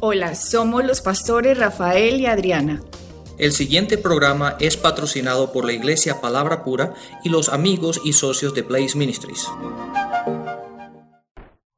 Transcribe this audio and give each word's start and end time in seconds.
Hola, 0.00 0.36
somos 0.36 0.84
los 0.84 1.00
pastores 1.00 1.58
Rafael 1.58 2.20
y 2.20 2.26
Adriana. 2.26 2.80
El 3.36 3.50
siguiente 3.50 3.98
programa 3.98 4.54
es 4.60 4.76
patrocinado 4.76 5.50
por 5.50 5.64
la 5.64 5.72
Iglesia 5.72 6.20
Palabra 6.20 6.62
Pura 6.62 6.94
y 7.24 7.30
los 7.30 7.48
amigos 7.48 8.00
y 8.04 8.12
socios 8.12 8.54
de 8.54 8.62
Blaze 8.62 8.96
Ministries. 8.96 9.48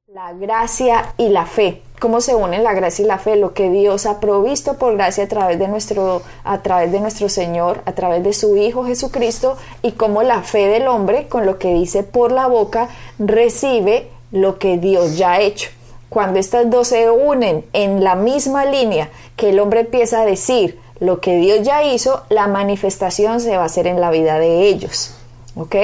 La 0.07 0.35
gracia 0.35 1.15
y 1.17 1.31
la 1.31 1.47
fe. 1.47 1.81
¿Cómo 1.99 2.21
se 2.21 2.35
unen 2.35 2.63
la 2.63 2.75
gracia 2.75 3.07
y 3.07 3.09
la 3.09 3.19
fe? 3.19 3.37
Lo 3.37 3.55
que 3.55 3.71
Dios 3.71 4.05
ha 4.05 4.21
provisto 4.21 4.75
por 4.75 4.97
gracia 4.97 5.25
a 5.25 5.29
través 5.29 5.59
de 5.59 5.69
nuestro, 5.69 6.21
a 6.45 6.61
través 6.61 6.93
de 6.93 7.01
nuestro 7.01 7.31
Señor, 7.31 7.81
a 7.87 7.93
través 7.93 8.23
de 8.23 8.35
su 8.35 8.55
Hijo 8.55 8.85
Jesucristo, 8.85 9.57
y 9.81 9.93
cómo 9.93 10.23
la 10.23 10.43
fe 10.43 10.67
del 10.67 10.89
hombre, 10.89 11.27
con 11.29 11.47
lo 11.47 11.59
que 11.59 11.73
dice 11.73 12.03
por 12.03 12.33
la 12.33 12.49
boca, 12.49 12.91
recibe 13.19 14.11
lo 14.31 14.59
que 14.59 14.77
Dios 14.77 15.17
ya 15.17 15.33
ha 15.33 15.41
hecho. 15.41 15.71
Cuando 16.11 16.39
estas 16.39 16.69
dos 16.69 16.89
se 16.89 17.09
unen 17.09 17.65
en 17.73 18.05
la 18.05 18.17
misma 18.17 18.67
línea 18.67 19.09
que 19.37 19.51
el 19.51 19.61
hombre 19.61 19.81
empieza 19.81 20.21
a 20.21 20.27
decir 20.27 20.79
lo 20.99 21.21
que 21.21 21.37
Dios 21.37 21.63
ya 21.63 21.83
hizo, 21.83 22.25
la 22.29 22.47
manifestación 22.49 23.41
se 23.41 23.57
va 23.57 23.63
a 23.63 23.67
hacer 23.67 23.87
en 23.87 24.01
la 24.01 24.11
vida 24.11 24.39
de 24.39 24.67
ellos. 24.67 25.15
¿Ok? 25.57 25.77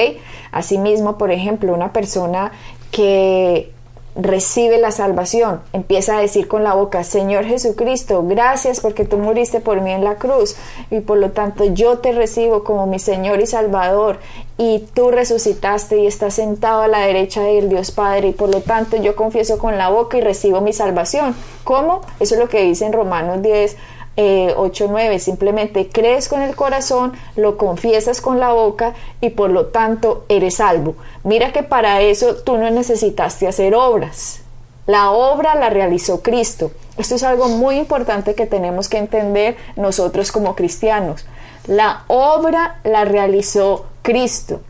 Asimismo, 0.51 1.17
por 1.17 1.31
ejemplo, 1.31 1.73
una 1.73 1.93
persona 1.93 2.51
que 2.91 3.71
recibe 4.17 4.79
la 4.79 4.91
salvación, 4.91 5.61
empieza 5.73 6.17
a 6.17 6.21
decir 6.21 6.47
con 6.47 6.63
la 6.63 6.73
boca, 6.73 7.03
Señor 7.03 7.45
Jesucristo, 7.45 8.23
gracias 8.27 8.79
porque 8.79 9.05
tú 9.05 9.17
muriste 9.17 9.59
por 9.59 9.81
mí 9.81 9.91
en 9.91 10.03
la 10.03 10.15
cruz 10.15 10.55
y 10.89 11.01
por 11.01 11.19
lo 11.19 11.31
tanto 11.31 11.65
yo 11.65 11.99
te 11.99 12.11
recibo 12.11 12.63
como 12.63 12.87
mi 12.87 12.99
Señor 12.99 13.39
y 13.41 13.45
Salvador 13.45 14.19
y 14.57 14.87
tú 14.95 15.11
resucitaste 15.11 15.99
y 15.99 16.07
estás 16.07 16.33
sentado 16.33 16.81
a 16.81 16.87
la 16.87 16.99
derecha 16.99 17.41
del 17.43 17.69
Dios 17.69 17.91
Padre 17.91 18.29
y 18.29 18.33
por 18.33 18.49
lo 18.49 18.61
tanto 18.61 18.97
yo 18.97 19.15
confieso 19.15 19.59
con 19.59 19.77
la 19.77 19.89
boca 19.89 20.17
y 20.17 20.21
recibo 20.21 20.61
mi 20.61 20.73
salvación. 20.73 21.35
¿Cómo? 21.63 22.01
Eso 22.19 22.33
es 22.33 22.39
lo 22.39 22.49
que 22.49 22.63
dice 22.63 22.85
en 22.85 22.93
Romanos 22.93 23.43
10 23.43 23.77
eh, 24.17 24.53
8.9, 24.57 25.19
simplemente 25.19 25.89
crees 25.89 26.27
con 26.27 26.41
el 26.41 26.55
corazón, 26.55 27.13
lo 27.35 27.55
confiesas 27.55 28.19
con 28.19 28.39
la 28.39 28.51
boca 28.51 28.95
y 29.21 29.29
por 29.29 29.51
lo 29.51 29.67
tanto 29.67 30.25
eres 30.27 30.55
salvo. 30.55 30.95
Mira 31.23 31.53
que 31.53 31.63
para 31.63 32.01
eso 32.01 32.35
tú 32.35 32.57
no 32.57 32.69
necesitaste 32.71 33.47
hacer 33.47 33.75
obras. 33.75 34.41
La 34.87 35.11
obra 35.11 35.53
la 35.55 35.69
realizó 35.69 36.23
Cristo. 36.23 36.71
Esto 36.97 37.15
es 37.15 37.23
algo 37.23 37.47
muy 37.47 37.77
importante 37.77 38.33
que 38.33 38.47
tenemos 38.47 38.89
que 38.89 38.97
entender 38.97 39.55
nosotros 39.75 40.31
como 40.31 40.55
cristianos. 40.55 41.25
La 41.67 42.03
obra 42.07 42.79
la 42.83 43.05
realizó 43.05 43.85
Cristo. 44.01 44.61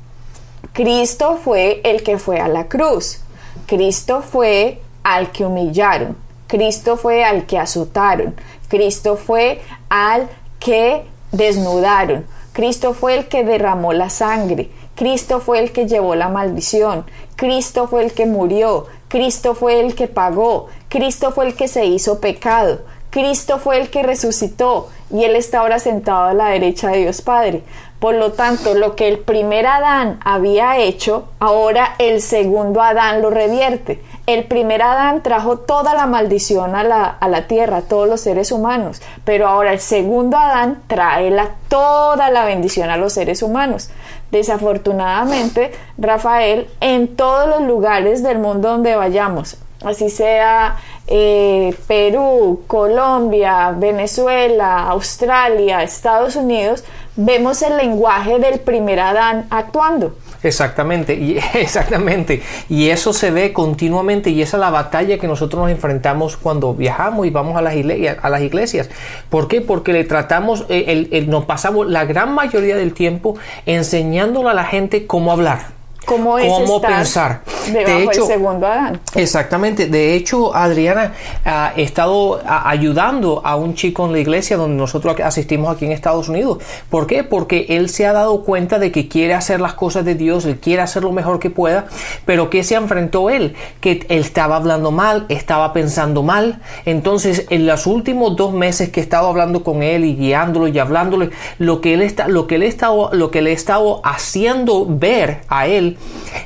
Cristo 0.73 1.39
fue 1.41 1.81
el 1.83 2.03
que 2.03 2.17
fue 2.17 2.39
a 2.39 2.47
la 2.47 2.67
cruz. 2.67 3.22
Cristo 3.66 4.22
fue 4.22 4.81
al 5.03 5.31
que 5.31 5.45
humillaron. 5.45 6.17
Cristo 6.47 6.97
fue 6.97 7.23
al 7.23 7.45
que 7.45 7.59
azotaron. 7.59 8.35
Cristo 8.67 9.15
fue 9.15 9.61
al 9.89 10.29
que 10.59 11.03
desnudaron. 11.31 12.25
Cristo 12.53 12.93
fue 12.93 13.15
el 13.15 13.27
que 13.27 13.43
derramó 13.43 13.93
la 13.93 14.09
sangre. 14.09 14.69
Cristo 14.95 15.39
fue 15.39 15.59
el 15.59 15.71
que 15.71 15.87
llevó 15.87 16.15
la 16.15 16.29
maldición. 16.29 17.05
Cristo 17.35 17.88
fue 17.88 18.03
el 18.03 18.13
que 18.13 18.25
murió. 18.25 18.88
Cristo 19.09 19.53
fue 19.53 19.79
el 19.79 19.93
que 19.93 20.07
pagó. 20.07 20.67
Cristo 20.89 21.31
fue 21.31 21.45
el 21.45 21.55
que 21.55 21.67
se 21.67 21.85
hizo 21.85 22.19
pecado. 22.19 22.81
Cristo 23.11 23.59
fue 23.59 23.79
el 23.79 23.89
que 23.89 24.03
resucitó 24.03 24.89
y 25.11 25.23
Él 25.23 25.35
está 25.35 25.59
ahora 25.59 25.79
sentado 25.79 26.25
a 26.25 26.33
la 26.33 26.49
derecha 26.49 26.89
de 26.89 26.99
Dios 26.99 27.21
Padre. 27.21 27.63
Por 28.00 28.14
lo 28.14 28.34
tanto, 28.34 28.76
lo 28.76 28.95
que 28.95 29.08
el 29.08 29.17
primer 29.17 29.66
Adán 29.66 30.20
había 30.23 30.78
hecho, 30.78 31.30
ahora 31.40 31.95
el 31.98 32.22
segundo 32.22 32.81
Adán 32.81 33.23
lo 33.23 33.31
revierte. 33.31 34.03
El 34.28 34.44
primer 34.44 34.84
Adán 34.84 35.23
trajo 35.23 35.58
toda 35.58 35.95
la 35.95 36.06
maldición 36.06 36.75
a 36.75 36.84
la, 36.84 37.06
a 37.06 37.28
la 37.28 37.48
tierra, 37.48 37.78
a 37.78 37.81
todos 37.81 38.08
los 38.08 38.22
seres 38.22 38.52
humanos, 38.52 39.02
pero 39.23 39.48
ahora 39.48 39.73
el 39.73 39.80
segundo 39.80 40.38
Adán 40.38 40.84
trae 40.88 41.31
la, 41.31 41.52
toda 41.70 42.30
la 42.30 42.45
bendición 42.45 42.92
a 42.92 42.98
los 42.98 43.14
seres 43.14 43.42
humanos. 43.42 43.90
Desafortunadamente, 44.30 45.72
Rafael, 45.97 46.68
en 46.81 47.16
todos 47.16 47.50
los 47.50 47.62
lugares 47.62 48.22
del 48.22 48.38
mundo 48.38 48.69
donde 48.69 48.96
vayamos, 48.96 49.57
así 49.84 50.09
sea 50.09 50.75
eh, 51.07 51.74
Perú, 51.88 52.63
Colombia, 52.68 53.72
Venezuela, 53.72 54.90
Australia, 54.90 55.81
Estados 55.84 56.36
Unidos, 56.36 56.84
vemos 57.17 57.61
el 57.61 57.75
lenguaje 57.75 58.39
del 58.39 58.59
primer 58.59 59.00
Adán 59.00 59.47
actuando. 59.50 60.16
Exactamente, 60.44 61.16
y 61.16 61.38
exactamente. 61.55 62.41
Y 62.69 62.89
eso 62.89 63.11
se 63.11 63.31
ve 63.31 63.51
continuamente 63.51 64.29
y 64.29 64.41
esa 64.41 64.57
es 64.57 64.61
la 64.61 64.69
batalla 64.69 65.17
que 65.17 65.27
nosotros 65.27 65.61
nos 65.61 65.72
enfrentamos 65.72 66.38
cuando 66.38 66.73
viajamos 66.73 67.27
y 67.27 67.29
vamos 67.29 67.57
a 67.57 67.61
las 67.61 67.75
iglesias. 67.75 68.17
A 68.22 68.29
las 68.29 68.41
iglesias. 68.41 68.89
¿Por 69.29 69.47
qué? 69.47 69.61
Porque 69.61 69.94
le 69.94 70.03
tratamos, 70.03 70.66
eh, 70.69 71.25
nos 71.27 71.45
pasamos 71.45 71.88
la 71.88 72.06
gran 72.06 72.33
mayoría 72.33 72.75
del 72.75 72.94
tiempo 72.94 73.35
enseñándole 73.66 74.50
a 74.50 74.53
la 74.53 74.66
gente 74.66 75.07
cómo 75.07 75.31
hablar 75.31 75.76
cómo 76.07 76.40
es 76.40 76.53
pensar. 76.81 77.41
de 77.72 78.03
hecho, 78.03 78.25
segundo 78.25 78.66
Adán. 78.66 79.01
Exactamente. 79.13 79.88
De 79.88 80.16
hecho, 80.16 80.56
Adriana 80.56 81.13
ha 81.44 81.73
estado 81.75 82.41
ayudando 82.47 83.41
a 83.44 83.57
un 83.57 83.75
chico 83.75 84.06
en 84.06 84.13
la 84.13 84.19
iglesia 84.19 84.56
donde 84.56 84.78
nosotros 84.78 85.19
asistimos 85.19 85.75
aquí 85.75 85.85
en 85.85 85.91
Estados 85.91 86.29
Unidos. 86.29 86.59
¿Por 86.90 87.07
qué? 87.07 87.25
Porque 87.25 87.66
él 87.69 87.90
se 87.90 88.06
ha 88.06 88.13
dado 88.13 88.44
cuenta 88.44 88.79
de 88.79 88.90
que 88.91 89.09
quiere 89.09 89.34
hacer 89.34 89.59
las 89.59 89.73
cosas 89.73 90.06
de 90.06 90.16
Dios, 90.16 90.45
él 90.45 90.59
quiere 90.59 90.81
hacer 90.81 91.03
lo 91.03 91.12
mejor 91.12 91.40
que 91.40 91.50
pueda, 91.50 91.88
pero 92.25 92.50
que 92.50 92.63
se 92.63 92.75
enfrentó 92.75 93.29
él? 93.29 93.56
Que 93.81 94.06
él 94.07 94.22
estaba 94.22 94.56
hablando 94.56 94.91
mal, 94.91 95.25
estaba 95.28 95.74
pensando 95.74 96.24
mal. 96.24 96.62
Entonces, 96.85 97.47
en 97.50 97.68
los 97.68 97.85
últimos 97.85 98.38
dos 98.38 98.53
meses 98.53 98.89
que 98.89 99.01
he 99.01 99.03
estado 99.03 99.28
hablando 99.28 99.62
con 99.62 99.84
él 99.84 100.06
y 100.06 100.16
guiándolo 100.16 100.69
y 100.69 100.79
hablándole, 100.79 101.31
lo 101.59 101.81
que 101.81 101.95
él 101.95 102.01
está, 102.01 102.29
lo 102.29 102.47
que 102.47 102.56
él 102.56 102.63
estado, 102.63 103.09
lo 103.12 103.29
que 103.29 103.41
le 103.41 103.50
he 103.50 103.53
estado 103.53 104.00
haciendo 104.06 104.85
ver 104.88 105.41
a 105.50 105.68
él 105.68 105.97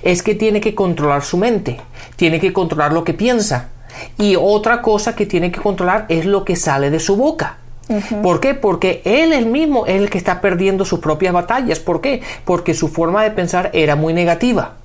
es 0.03 0.23
que 0.23 0.35
tiene 0.35 0.61
que 0.61 0.75
controlar 0.75 1.23
su 1.23 1.37
mente, 1.37 1.79
tiene 2.15 2.39
que 2.39 2.53
controlar 2.53 2.93
lo 2.93 3.03
que 3.03 3.13
piensa. 3.13 3.69
Y 4.17 4.35
otra 4.35 4.81
cosa 4.81 5.15
que 5.15 5.25
tiene 5.25 5.51
que 5.51 5.61
controlar 5.61 6.05
es 6.09 6.25
lo 6.25 6.45
que 6.45 6.55
sale 6.55 6.89
de 6.89 6.99
su 6.99 7.15
boca. 7.15 7.57
¿Por 8.21 8.39
qué? 8.39 8.53
Porque 8.53 9.01
él 9.05 9.33
el 9.33 9.45
mismo 9.45 9.85
es 9.85 9.95
el 9.95 10.09
que 10.09 10.17
está 10.17 10.41
perdiendo 10.41 10.85
sus 10.85 10.99
propias 10.99 11.33
batallas. 11.33 11.79
¿Por 11.79 12.01
qué? 12.01 12.21
Porque 12.45 12.73
su 12.73 12.87
forma 12.87 13.23
de 13.23 13.31
pensar 13.31 13.69
era 13.73 13.95
muy 13.95 14.13
negativa. 14.13 14.75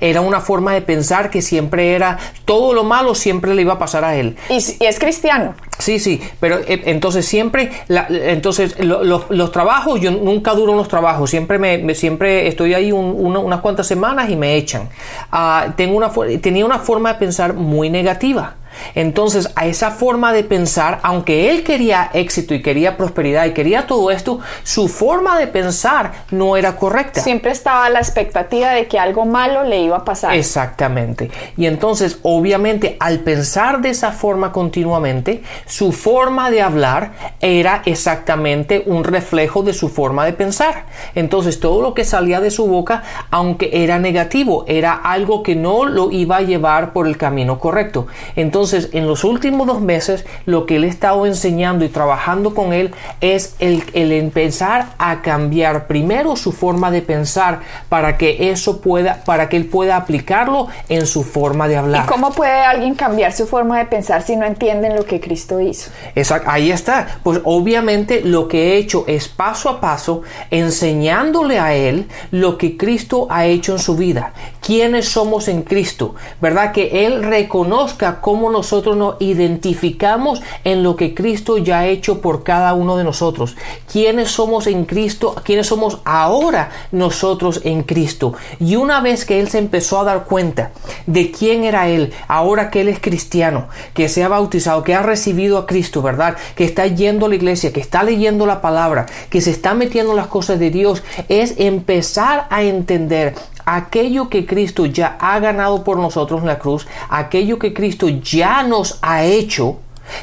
Era 0.00 0.20
una 0.20 0.40
forma 0.40 0.74
de 0.74 0.82
pensar 0.82 1.30
que 1.30 1.40
siempre 1.40 1.94
era 1.94 2.18
todo 2.44 2.74
lo 2.74 2.84
malo 2.84 3.14
siempre 3.14 3.54
le 3.54 3.62
iba 3.62 3.74
a 3.74 3.78
pasar 3.78 4.04
a 4.04 4.14
él. 4.16 4.36
Y, 4.50 4.56
es 4.56 4.98
cristiano. 4.98 5.54
Sí, 5.78 5.98
sí, 5.98 6.20
pero 6.40 6.58
eh, 6.58 6.82
entonces 6.86 7.26
siempre, 7.26 7.70
entonces 7.88 8.76
los 8.78 9.52
trabajos, 9.52 10.00
yo 10.00 10.10
nunca 10.10 10.52
duro 10.52 10.74
los 10.74 10.88
trabajos, 10.88 11.30
siempre 11.30 11.58
me, 11.58 11.94
siempre 11.94 12.48
estoy 12.48 12.74
ahí 12.74 12.92
unas 12.92 13.60
cuantas 13.60 13.86
semanas 13.86 14.30
y 14.30 14.36
me 14.36 14.56
echan. 14.56 14.88
Ah, 15.32 15.74
tengo 15.76 15.96
una, 15.96 16.10
tenía 16.40 16.64
una 16.64 16.78
forma 16.78 17.14
de 17.14 17.18
pensar 17.18 17.54
muy 17.54 17.90
negativa. 17.90 18.56
Entonces, 18.94 19.50
a 19.56 19.66
esa 19.66 19.90
forma 19.90 20.32
de 20.32 20.44
pensar, 20.44 21.00
aunque 21.02 21.50
él 21.50 21.62
quería 21.64 22.10
éxito 22.12 22.54
y 22.54 22.62
quería 22.62 22.96
prosperidad 22.96 23.46
y 23.46 23.52
quería 23.52 23.86
todo 23.86 24.10
esto, 24.10 24.40
su 24.62 24.88
forma 24.88 25.38
de 25.38 25.46
pensar 25.46 26.12
no 26.30 26.56
era 26.56 26.76
correcta. 26.76 27.20
Siempre 27.20 27.52
estaba 27.52 27.88
la 27.90 28.00
expectativa 28.00 28.70
de 28.70 28.86
que 28.86 28.98
algo 28.98 29.24
malo 29.24 29.64
le 29.64 29.80
iba 29.80 29.98
a 29.98 30.04
pasar. 30.04 30.34
Exactamente. 30.34 31.30
Y 31.56 31.66
entonces, 31.66 32.18
obviamente, 32.22 32.96
al 33.00 33.20
pensar 33.20 33.80
de 33.80 33.90
esa 33.90 34.12
forma 34.12 34.52
continuamente, 34.52 35.42
su 35.66 35.92
forma 35.92 36.50
de 36.50 36.62
hablar 36.62 37.12
era 37.40 37.82
exactamente 37.84 38.82
un 38.86 39.04
reflejo 39.04 39.62
de 39.62 39.72
su 39.72 39.88
forma 39.88 40.24
de 40.24 40.32
pensar. 40.32 40.86
Entonces, 41.14 41.60
todo 41.60 41.82
lo 41.82 41.94
que 41.94 42.04
salía 42.04 42.40
de 42.40 42.50
su 42.50 42.66
boca, 42.66 43.02
aunque 43.30 43.70
era 43.84 43.98
negativo, 43.98 44.64
era 44.66 44.92
algo 44.94 45.42
que 45.42 45.54
no 45.54 45.84
lo 45.84 46.10
iba 46.10 46.38
a 46.38 46.42
llevar 46.42 46.92
por 46.92 47.06
el 47.06 47.16
camino 47.16 47.58
correcto. 47.58 48.06
Entonces, 48.34 48.65
entonces, 48.66 48.90
en 48.94 49.06
los 49.06 49.22
últimos 49.22 49.64
dos 49.68 49.80
meses, 49.80 50.24
lo 50.44 50.66
que 50.66 50.74
él 50.74 50.84
ha 50.84 50.88
estado 50.88 51.24
enseñando 51.24 51.84
y 51.84 51.88
trabajando 51.88 52.52
con 52.52 52.72
él 52.72 52.92
es 53.20 53.54
el, 53.60 53.84
el 53.92 54.10
empezar 54.10 54.88
a 54.98 55.22
cambiar 55.22 55.86
primero 55.86 56.34
su 56.34 56.50
forma 56.50 56.90
de 56.90 57.00
pensar 57.00 57.60
para 57.88 58.16
que 58.16 58.50
eso 58.50 58.80
pueda, 58.80 59.22
para 59.24 59.48
que 59.48 59.56
él 59.56 59.66
pueda 59.66 59.94
aplicarlo 59.94 60.66
en 60.88 61.06
su 61.06 61.22
forma 61.22 61.68
de 61.68 61.76
hablar. 61.76 62.06
¿Y 62.06 62.08
cómo 62.08 62.32
puede 62.32 62.60
alguien 62.60 62.96
cambiar 62.96 63.32
su 63.32 63.46
forma 63.46 63.78
de 63.78 63.84
pensar 63.84 64.22
si 64.22 64.34
no 64.34 64.44
entienden 64.44 64.96
lo 64.96 65.04
que 65.04 65.20
Cristo 65.20 65.60
hizo? 65.60 65.92
Exacto, 66.16 66.50
ahí 66.50 66.72
está. 66.72 67.20
Pues 67.22 67.40
obviamente 67.44 68.22
lo 68.22 68.48
que 68.48 68.72
he 68.72 68.78
hecho 68.78 69.04
es 69.06 69.28
paso 69.28 69.68
a 69.68 69.80
paso 69.80 70.22
enseñándole 70.50 71.60
a 71.60 71.72
él 71.72 72.08
lo 72.32 72.58
que 72.58 72.76
Cristo 72.76 73.28
ha 73.30 73.46
hecho 73.46 73.70
en 73.70 73.78
su 73.78 73.94
vida, 73.94 74.32
quiénes 74.60 75.08
somos 75.08 75.46
en 75.46 75.62
Cristo, 75.62 76.16
¿verdad? 76.40 76.72
Que 76.72 77.06
él 77.06 77.22
reconozca 77.22 78.20
cómo 78.20 78.55
nosotros 78.56 78.96
nos 78.96 79.16
identificamos 79.20 80.40
en 80.64 80.82
lo 80.82 80.96
que 80.96 81.14
Cristo 81.14 81.58
ya 81.58 81.80
ha 81.80 81.86
hecho 81.86 82.22
por 82.22 82.42
cada 82.42 82.72
uno 82.72 82.96
de 82.96 83.04
nosotros. 83.04 83.54
¿Quiénes 83.90 84.30
somos 84.30 84.66
en 84.66 84.86
Cristo? 84.86 85.34
¿Quiénes 85.44 85.66
somos 85.66 86.00
ahora 86.04 86.70
nosotros 86.90 87.60
en 87.64 87.82
Cristo? 87.82 88.32
Y 88.58 88.76
una 88.76 89.00
vez 89.00 89.26
que 89.26 89.40
Él 89.40 89.48
se 89.48 89.58
empezó 89.58 90.00
a 90.00 90.04
dar 90.04 90.24
cuenta 90.24 90.72
de 91.06 91.30
quién 91.30 91.64
era 91.64 91.88
Él, 91.88 92.12
ahora 92.28 92.70
que 92.70 92.80
Él 92.80 92.88
es 92.88 92.98
cristiano, 92.98 93.68
que 93.92 94.08
se 94.08 94.24
ha 94.24 94.28
bautizado, 94.28 94.82
que 94.82 94.94
ha 94.94 95.02
recibido 95.02 95.58
a 95.58 95.66
Cristo, 95.66 96.00
¿verdad? 96.00 96.36
Que 96.54 96.64
está 96.64 96.86
yendo 96.86 97.26
a 97.26 97.28
la 97.28 97.34
iglesia, 97.34 97.72
que 97.74 97.80
está 97.80 98.02
leyendo 98.02 98.46
la 98.46 98.62
palabra, 98.62 99.04
que 99.28 99.42
se 99.42 99.50
está 99.50 99.74
metiendo 99.74 100.12
en 100.12 100.16
las 100.16 100.28
cosas 100.28 100.58
de 100.58 100.70
Dios, 100.70 101.02
es 101.28 101.54
empezar 101.58 102.46
a 102.48 102.62
entender 102.62 103.34
aquello 103.66 104.30
que 104.30 104.46
Cristo 104.46 104.86
ya 104.86 105.16
ha 105.20 105.38
ganado 105.40 105.84
por 105.84 105.98
nosotros 105.98 106.40
en 106.40 106.46
la 106.46 106.58
cruz, 106.58 106.86
aquello 107.10 107.58
que 107.58 107.74
Cristo 107.74 108.08
ya 108.08 108.62
nos 108.62 108.98
ha 109.02 109.24
hecho, 109.24 109.78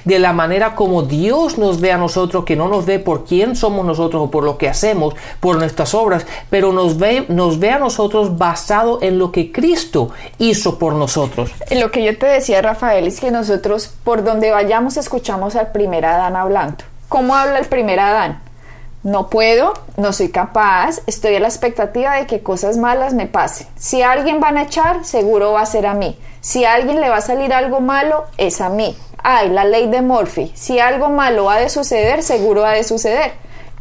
de 0.06 0.18
la 0.18 0.32
manera 0.34 0.76
como 0.76 1.04
Dios 1.04 1.58
nos 1.58 1.82
ve 1.82 1.92
a 1.92 1.98
nosotros, 1.98 2.46
que 2.46 2.56
no 2.56 2.68
nos 2.68 2.86
ve 2.86 3.00
por 3.00 3.26
quién 3.26 3.56
somos 3.56 3.86
nosotros 3.86 4.24
o 4.24 4.32
por 4.32 4.44
lo 4.44 4.58
que 4.58 4.70
hacemos, 4.70 5.14
por 5.40 5.58
nuestras 5.58 5.94
obras, 5.94 6.26
pero 6.50 6.72
nos 6.72 6.98
ve, 6.98 7.26
nos 7.28 7.60
ve 7.60 7.72
a 7.72 7.80
nosotros 7.80 8.38
basado 8.38 9.00
en 9.02 9.20
lo 9.20 9.32
que 9.32 9.52
Cristo 9.52 10.10
hizo 10.38 10.80
por 10.80 10.94
nosotros. 10.94 11.52
Lo 11.72 11.92
que 11.92 12.04
yo 12.04 12.18
te 12.18 12.26
decía, 12.26 12.62
Rafael, 12.62 13.08
es 13.08 13.20
que 13.20 13.32
nosotros 13.32 13.94
por 14.04 14.24
donde 14.24 14.52
vayamos 14.52 14.98
escuchamos 14.98 15.56
al 15.56 15.72
primer 15.72 16.06
Adán 16.06 16.36
hablando. 16.36 16.86
¿Cómo 17.10 17.36
habla 17.36 17.60
el 17.60 17.66
primer 17.66 18.00
Adán? 18.00 18.42
No 19.04 19.30
puedo, 19.30 19.74
no 19.98 20.14
soy 20.14 20.30
capaz, 20.30 21.02
estoy 21.08 21.36
a 21.36 21.42
la 21.42 21.50
expectativa 21.50 22.16
de 22.16 22.26
que 22.26 22.42
cosas 22.42 22.78
malas 22.78 23.14
me 23.14 23.28
pasen. 23.28 23.68
Si 23.76 24.02
a 24.02 24.14
alguien 24.14 24.40
van 24.40 24.58
a 24.58 24.64
echar, 24.64 25.04
seguro 25.04 25.52
va 25.52 25.62
a 25.62 25.66
ser 25.66 25.86
a 25.86 25.94
mí. 25.94 26.18
Si 26.40 26.64
a 26.64 26.74
alguien 26.74 27.02
le 27.02 27.10
va 27.10 27.18
a 27.18 27.22
salir 27.22 27.54
algo 27.54 27.82
malo, 27.82 28.24
es 28.38 28.62
a 28.62 28.70
mí. 28.70 28.98
Ay, 29.22 29.50
la 29.50 29.66
ley 29.66 29.90
de 29.90 30.02
Murphy. 30.02 30.54
Si 30.56 30.80
algo 30.80 31.10
malo 31.10 31.50
ha 31.50 31.58
de 31.58 31.68
suceder, 31.68 32.24
seguro 32.24 32.66
ha 32.66 32.72
de 32.72 32.86
suceder. 32.86 33.34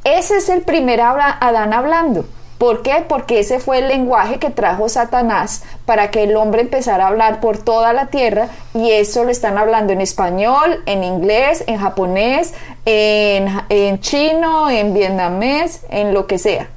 Ese 0.02 0.38
es 0.38 0.48
el 0.48 0.62
primer 0.62 1.00
Adán 1.00 1.72
hablando. 1.72 2.24
¿Por 2.62 2.82
qué? 2.82 3.04
Porque 3.08 3.40
ese 3.40 3.58
fue 3.58 3.80
el 3.80 3.88
lenguaje 3.88 4.38
que 4.38 4.48
trajo 4.48 4.88
Satanás 4.88 5.64
para 5.84 6.12
que 6.12 6.22
el 6.22 6.36
hombre 6.36 6.60
empezara 6.60 7.02
a 7.02 7.08
hablar 7.08 7.40
por 7.40 7.58
toda 7.58 7.92
la 7.92 8.06
tierra 8.06 8.50
y 8.72 8.92
eso 8.92 9.24
lo 9.24 9.32
están 9.32 9.58
hablando 9.58 9.92
en 9.92 10.00
español, 10.00 10.80
en 10.86 11.02
inglés, 11.02 11.64
en 11.66 11.80
japonés, 11.80 12.54
en, 12.84 13.98
chino, 13.98 14.70
en 14.70 14.94
vietnamés, 14.94 15.80
en 15.88 16.14
lo 16.14 16.28
que 16.28 16.38
sea. 16.38 16.68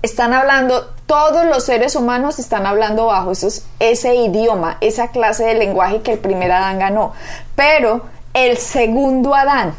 Están 0.00 0.32
hablando, 0.32 0.94
todos 1.04 1.44
los 1.44 1.66
seres 1.66 1.94
humanos 1.94 2.38
están 2.38 2.64
hablando 2.64 3.04
bajo 3.04 3.32
ese 3.78 4.14
idioma, 4.14 4.78
esa 4.80 5.08
clase 5.08 5.44
de 5.44 5.56
lenguaje 5.56 6.00
que 6.00 6.14
el 6.14 6.20
primer 6.20 6.50
Adán 6.52 6.78
ganó. 6.78 7.12
Pero 7.54 8.00
el 8.32 8.56
segundo 8.56 9.34
Adán, 9.34 9.74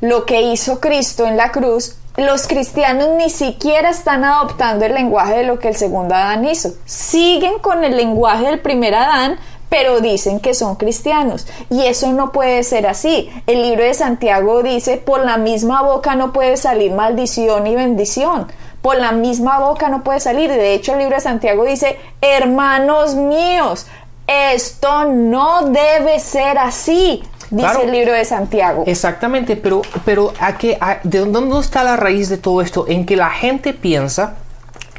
lo 0.00 0.24
que 0.24 0.40
hizo 0.40 0.80
Cristo 0.80 1.26
en 1.26 1.36
la 1.36 1.52
cruz, 1.52 1.98
los 2.16 2.46
cristianos 2.46 3.08
ni 3.16 3.30
siquiera 3.30 3.88
están 3.88 4.24
adoptando 4.24 4.84
el 4.84 4.94
lenguaje 4.94 5.38
de 5.38 5.44
lo 5.44 5.58
que 5.58 5.68
el 5.68 5.76
segundo 5.76 6.14
Adán 6.14 6.44
hizo. 6.44 6.74
Siguen 6.84 7.58
con 7.60 7.84
el 7.84 7.96
lenguaje 7.96 8.44
del 8.44 8.60
primer 8.60 8.94
Adán, 8.94 9.38
pero 9.70 10.00
dicen 10.00 10.38
que 10.38 10.52
son 10.52 10.76
cristianos. 10.76 11.46
Y 11.70 11.86
eso 11.86 12.12
no 12.12 12.30
puede 12.30 12.62
ser 12.64 12.86
así. 12.86 13.30
El 13.46 13.62
libro 13.62 13.84
de 13.84 13.94
Santiago 13.94 14.62
dice, 14.62 14.98
por 14.98 15.24
la 15.24 15.38
misma 15.38 15.82
boca 15.82 16.14
no 16.14 16.34
puede 16.34 16.58
salir 16.58 16.92
maldición 16.92 17.66
y 17.66 17.74
bendición. 17.74 18.48
Por 18.82 18.96
la 18.96 19.12
misma 19.12 19.60
boca 19.60 19.88
no 19.88 20.04
puede 20.04 20.20
salir. 20.20 20.50
De 20.50 20.74
hecho, 20.74 20.92
el 20.92 20.98
libro 20.98 21.14
de 21.14 21.22
Santiago 21.22 21.64
dice, 21.64 21.98
hermanos 22.20 23.14
míos, 23.14 23.86
esto 24.26 25.06
no 25.06 25.62
debe 25.62 26.20
ser 26.20 26.58
así 26.58 27.22
dice 27.52 27.84
el 27.84 27.92
libro 27.92 28.12
de 28.12 28.24
Santiago. 28.24 28.84
Exactamente, 28.86 29.56
pero, 29.56 29.82
pero 30.04 30.32
¿a 30.40 30.56
qué, 30.56 30.78
¿de 31.04 31.20
dónde 31.20 31.58
está 31.60 31.84
la 31.84 31.96
raíz 31.96 32.28
de 32.28 32.38
todo 32.38 32.62
esto? 32.62 32.86
En 32.88 33.06
que 33.06 33.16
la 33.16 33.30
gente 33.30 33.74
piensa 33.74 34.36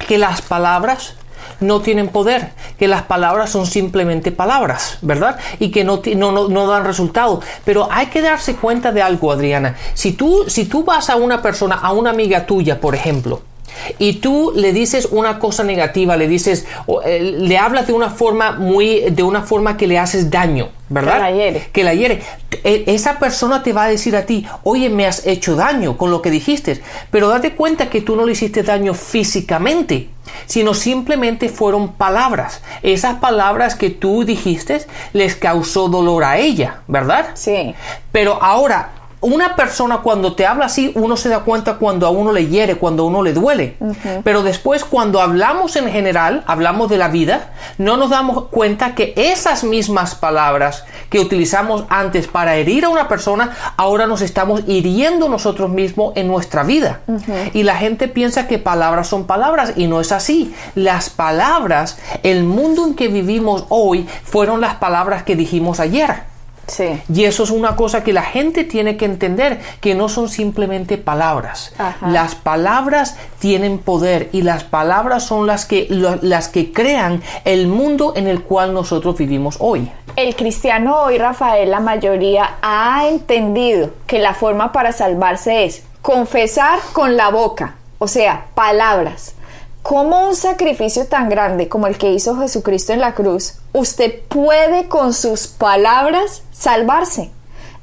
que 0.08 0.18
las 0.18 0.42
palabras 0.42 1.16
no 1.60 1.82
tienen 1.82 2.10
poder, 2.10 2.52
que 2.78 2.88
las 2.88 3.04
palabras 3.04 3.50
son 3.50 3.66
simplemente 3.66 4.32
palabras, 4.32 4.98
¿verdad? 5.02 5.38
Y 5.60 5.72
que 5.72 5.84
no, 5.84 6.02
no, 6.16 6.48
no, 6.48 6.68
dan 6.68 6.86
resultado. 6.86 7.42
Pero 7.66 7.88
hay 7.92 8.08
que 8.08 8.22
darse 8.22 8.56
cuenta 8.56 8.92
de 8.92 9.02
algo, 9.02 9.32
Adriana. 9.32 9.76
Si 9.94 10.14
tú, 10.14 10.46
si 10.48 10.66
tú 10.66 10.84
vas 10.84 11.10
a 11.10 11.16
una 11.16 11.42
persona, 11.42 11.76
a 11.76 11.92
una 11.92 12.12
amiga 12.12 12.46
tuya, 12.46 12.80
por 12.80 12.96
ejemplo, 12.96 13.42
y 14.00 14.14
tú 14.14 14.54
le 14.56 14.74
dices 14.74 15.08
una 15.12 15.40
cosa 15.40 15.64
negativa, 15.64 16.18
le 16.18 16.28
dices, 16.28 16.66
eh, 17.06 17.36
le 17.38 17.58
hablas 17.58 17.88
de 17.88 17.94
una 17.94 18.10
forma 18.10 18.54
muy, 18.54 19.02
de 19.12 19.24
una 19.24 19.42
forma 19.42 19.78
que 19.78 19.88
le 19.88 20.00
haces 20.00 20.30
daño, 20.30 20.70
¿verdad? 20.90 21.16
Que 21.16 21.20
la 21.20 21.32
hiere. 21.32 21.70
Que 21.72 21.84
la 21.84 21.94
hiere. 21.94 22.22
E, 22.64 22.84
esa 22.88 23.20
persona 23.20 23.64
te 23.64 23.74
va 23.74 23.86
a 23.86 23.90
decir 23.90 24.16
a 24.16 24.26
ti, 24.26 24.46
oye, 24.64 24.90
me 24.90 25.06
has 25.06 25.26
hecho 25.26 25.56
daño 25.56 25.98
con 25.98 26.12
lo 26.12 26.22
que 26.22 26.32
dijiste, 26.32 26.82
pero 27.12 27.30
date 27.30 27.54
cuenta 27.54 27.90
que 27.90 28.02
tú 28.02 28.16
no 28.16 28.26
le 28.26 28.34
hiciste 28.34 28.64
daño 28.64 28.94
físicamente, 28.94 30.10
sino 30.46 30.74
simplemente 30.74 31.50
fueron 31.50 31.94
palabras. 31.94 32.62
Esas 32.82 33.16
palabras 33.16 33.76
que 33.76 33.90
tú 33.90 34.24
dijiste 34.24 34.86
les 35.14 35.36
causó 35.36 35.90
dolor 35.90 36.24
a 36.24 36.38
ella, 36.38 36.82
¿verdad? 36.88 37.32
Sí. 37.34 37.76
Pero 38.12 38.42
ahora, 38.42 38.92
una 39.24 39.56
persona 39.56 40.00
cuando 40.00 40.34
te 40.36 40.46
habla 40.46 40.66
así, 40.66 40.92
uno 40.96 41.16
se 41.16 41.30
da 41.30 41.40
cuenta 41.40 41.76
cuando 41.76 42.06
a 42.06 42.10
uno 42.10 42.32
le 42.32 42.48
hiere, 42.48 42.76
cuando 42.76 43.04
a 43.04 43.06
uno 43.08 43.24
le 43.24 43.34
duele. 43.34 43.78
Pero 44.24 44.44
después 44.44 44.84
cuando 44.84 45.22
hablamos 45.22 45.76
en 45.76 45.90
general, 45.90 46.44
hablamos 46.46 46.90
de 46.90 46.98
la 46.98 47.08
vida, 47.08 47.54
no 47.78 47.98
nos 47.98 48.10
damos 48.10 48.46
cuenta 48.50 48.96
que 48.96 49.14
esas 49.16 49.64
mismas 49.64 50.16
palabras 50.16 50.84
que 51.10 51.20
utilizamos 51.20 51.86
antes 51.90 52.28
para 52.28 52.56
herir 52.56 52.86
a 52.86 52.90
una 52.90 53.08
persona, 53.08 53.52
ahora 53.78 54.08
nos 54.08 54.22
estamos 54.22 54.64
hiriendo 54.68 55.30
nosotros 55.30 55.70
mismos 55.70 56.14
en 56.16 56.28
nuestra 56.28 56.64
vida. 56.64 57.00
Y 57.54 57.64
la 57.64 57.78
gente 57.78 58.08
piensa 58.08 58.48
que 58.48 58.60
palabras 58.60 59.08
son 59.08 59.26
palabras 59.26 59.74
y 59.76 59.88
no 59.88 60.02
es 60.02 60.12
así. 60.12 60.54
Las 60.76 61.10
palabras, 61.10 61.98
el 62.24 62.44
mundo 62.44 62.86
en 62.86 62.96
que 62.96 63.08
vivimos 63.08 63.66
hoy, 63.70 64.08
fueron 64.24 64.60
las 64.60 64.76
palabras 64.76 65.24
que 65.24 65.36
dijimos 65.36 65.80
ayer. 65.80 66.33
Y 67.14 67.26
eso 67.26 67.44
es 67.44 67.50
una 67.50 67.76
cosa 67.76 68.04
que 68.04 68.14
la 68.14 68.24
gente 68.24 68.64
tiene 68.64 68.98
que 68.98 69.06
entender, 69.06 69.60
que 69.82 69.96
no 69.96 70.10
son 70.10 70.30
simplemente 70.30 70.98
palabras. 70.98 71.74
Las 72.02 72.36
palabras 72.36 73.18
tienen 73.40 73.80
poder 73.80 74.30
y 74.32 74.42
las 74.42 74.64
palabras 74.64 75.24
son 75.24 75.46
las 75.46 75.66
que, 75.66 75.88
las 76.22 76.48
que 76.48 76.72
crean 76.72 77.22
el 77.46 77.68
mundo 77.68 78.14
en 78.16 78.28
el 78.28 78.44
cual 78.44 78.74
nosotros 78.74 79.18
vivimos 79.18 79.58
hoy. 79.60 79.92
El 80.16 80.36
cristiano 80.36 81.04
hoy, 81.04 81.18
Rafael, 81.18 81.70
la 81.72 81.80
mayoría 81.80 82.56
ha 82.62 83.08
entendido 83.08 83.92
que 84.08 84.20
la 84.20 84.34
forma 84.34 84.72
para 84.72 84.92
salvarse 84.92 85.66
es 85.66 85.84
confesar 86.02 86.80
con 86.94 87.18
la 87.18 87.30
boca, 87.30 87.76
o 87.98 88.08
sea, 88.08 88.46
palabras 88.54 89.36
¿Cómo 89.84 90.30
un 90.30 90.34
sacrificio 90.34 91.08
tan 91.08 91.28
grande 91.28 91.68
como 91.68 91.88
el 91.88 91.98
que 91.98 92.14
hizo 92.14 92.38
Jesucristo 92.38 92.94
en 92.94 93.02
la 93.02 93.14
cruz, 93.14 93.56
usted 93.74 94.22
puede 94.30 94.88
con 94.88 95.14
sus 95.14 95.48
palabras 95.48 96.42
salvarse? 96.54 97.32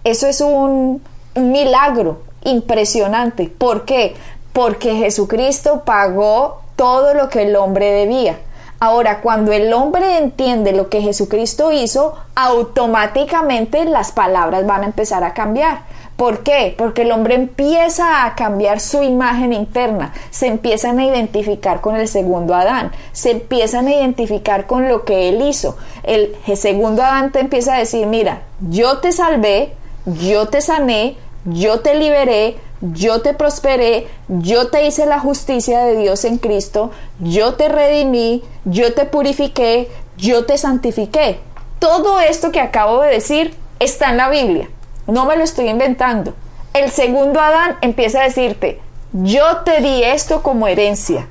Eso 0.02 0.26
es 0.26 0.40
un, 0.40 1.02
milagro 1.34 2.22
impresionante. 2.42 3.48
¿Por 3.48 3.84
qué? 3.84 4.16
Porque 4.54 4.96
Jesucristo 4.96 5.82
pagó 5.84 6.62
todo 6.74 7.12
lo 7.12 7.28
que 7.28 7.42
el 7.42 7.54
hombre 7.54 7.92
debía. 7.92 8.38
Ahora, 8.80 9.20
cuando 9.20 9.52
el 9.52 9.70
hombre 9.74 10.16
entiende 10.16 10.72
lo 10.72 10.88
que 10.88 11.02
Jesucristo 11.02 11.70
hizo, 11.70 12.14
automáticamente 12.34 13.84
las 13.84 14.10
palabras 14.10 14.66
van 14.66 14.84
a 14.84 14.86
empezar 14.86 15.22
a 15.22 15.34
cambiar. 15.34 15.82
¿Por 16.20 16.42
qué? 16.42 16.74
Porque 16.76 17.00
el 17.00 17.12
hombre 17.12 17.34
empieza 17.34 18.26
a 18.26 18.34
cambiar 18.34 18.80
su 18.80 19.02
imagen 19.02 19.54
interna, 19.54 20.12
se 20.28 20.48
empiezan 20.48 20.98
a 20.98 21.06
identificar 21.06 21.80
con 21.80 21.96
el 21.96 22.08
segundo 22.08 22.54
Adán, 22.54 22.92
se 23.12 23.30
empiezan 23.30 23.86
a 23.86 23.94
identificar 23.94 24.66
con 24.66 24.86
lo 24.86 25.06
que 25.06 25.30
él 25.30 25.40
hizo. 25.40 25.78
El 26.02 26.36
segundo 26.56 27.02
Adán 27.02 27.32
te 27.32 27.40
empieza 27.40 27.74
a 27.74 27.78
decir, 27.78 28.06
mira, 28.06 28.42
yo 28.60 28.98
te 28.98 29.12
salvé, 29.12 29.72
yo 30.04 30.48
te 30.48 30.60
sané, 30.60 31.16
yo 31.46 31.80
te 31.80 31.94
liberé, 31.94 32.58
yo 32.82 33.22
te 33.22 33.32
prosperé, 33.32 34.06
yo 34.28 34.68
te 34.68 34.86
hice 34.86 35.06
la 35.06 35.20
justicia 35.20 35.86
de 35.86 35.96
Dios 35.96 36.26
en 36.26 36.36
Cristo, 36.36 36.90
yo 37.20 37.54
te 37.54 37.70
redimí, 37.70 38.44
yo 38.66 38.92
te 38.92 39.06
purifiqué, 39.06 39.88
yo 40.18 40.44
te 40.44 40.58
santifiqué. 40.58 41.40
Todo 41.78 42.20
esto 42.20 42.52
que 42.52 42.60
acabo 42.60 43.00
de 43.00 43.08
decir 43.08 43.54
está 43.78 44.10
en 44.10 44.18
la 44.18 44.28
Biblia. 44.28 44.68
No 45.10 45.24
me 45.26 45.36
lo 45.36 45.44
estoy 45.44 45.68
inventando. 45.68 46.34
El 46.72 46.90
segundo 46.90 47.40
Adán 47.40 47.76
empieza 47.80 48.20
a 48.20 48.24
decirte, 48.24 48.80
yo 49.12 49.58
te 49.58 49.80
di 49.80 50.04
esto 50.04 50.42
como 50.42 50.68
herencia. 50.68 51.26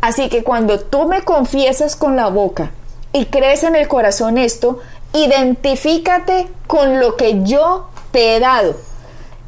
Así 0.00 0.28
que 0.28 0.44
cuando 0.44 0.80
tú 0.80 1.08
me 1.08 1.22
confiesas 1.22 1.96
con 1.96 2.16
la 2.16 2.28
boca 2.28 2.70
y 3.12 3.26
crees 3.26 3.64
en 3.64 3.74
el 3.76 3.88
corazón 3.88 4.38
esto, 4.38 4.78
identifícate 5.12 6.46
con 6.66 7.00
lo 7.00 7.16
que 7.16 7.42
yo 7.42 7.88
te 8.12 8.36
he 8.36 8.40
dado. 8.40 8.76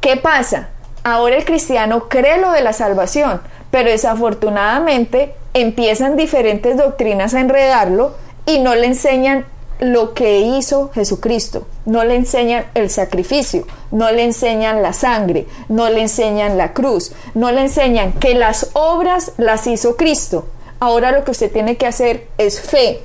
¿Qué 0.01 0.17
pasa? 0.17 0.69
Ahora 1.03 1.37
el 1.37 1.45
cristiano 1.45 2.09
cree 2.09 2.39
lo 2.39 2.51
de 2.51 2.61
la 2.61 2.73
salvación, 2.73 3.41
pero 3.71 3.89
desafortunadamente 3.89 5.35
empiezan 5.53 6.17
diferentes 6.17 6.77
doctrinas 6.77 7.33
a 7.33 7.39
enredarlo 7.39 8.15
y 8.45 8.59
no 8.59 8.75
le 8.75 8.87
enseñan 8.87 9.45
lo 9.79 10.13
que 10.13 10.39
hizo 10.39 10.91
Jesucristo, 10.93 11.65
no 11.85 12.03
le 12.03 12.15
enseñan 12.15 12.65
el 12.73 12.89
sacrificio, 12.89 13.65
no 13.91 14.11
le 14.11 14.23
enseñan 14.25 14.81
la 14.81 14.93
sangre, 14.93 15.47
no 15.69 15.89
le 15.89 16.01
enseñan 16.01 16.57
la 16.57 16.73
cruz, 16.73 17.13
no 17.33 17.51
le 17.51 17.61
enseñan 17.61 18.13
que 18.13 18.35
las 18.35 18.71
obras 18.73 19.31
las 19.37 19.67
hizo 19.67 19.95
Cristo. 19.95 20.47
Ahora 20.81 21.11
lo 21.11 21.23
que 21.23 21.31
usted 21.31 21.51
tiene 21.51 21.77
que 21.77 21.87
hacer 21.87 22.27
es 22.37 22.61
fe, 22.61 23.01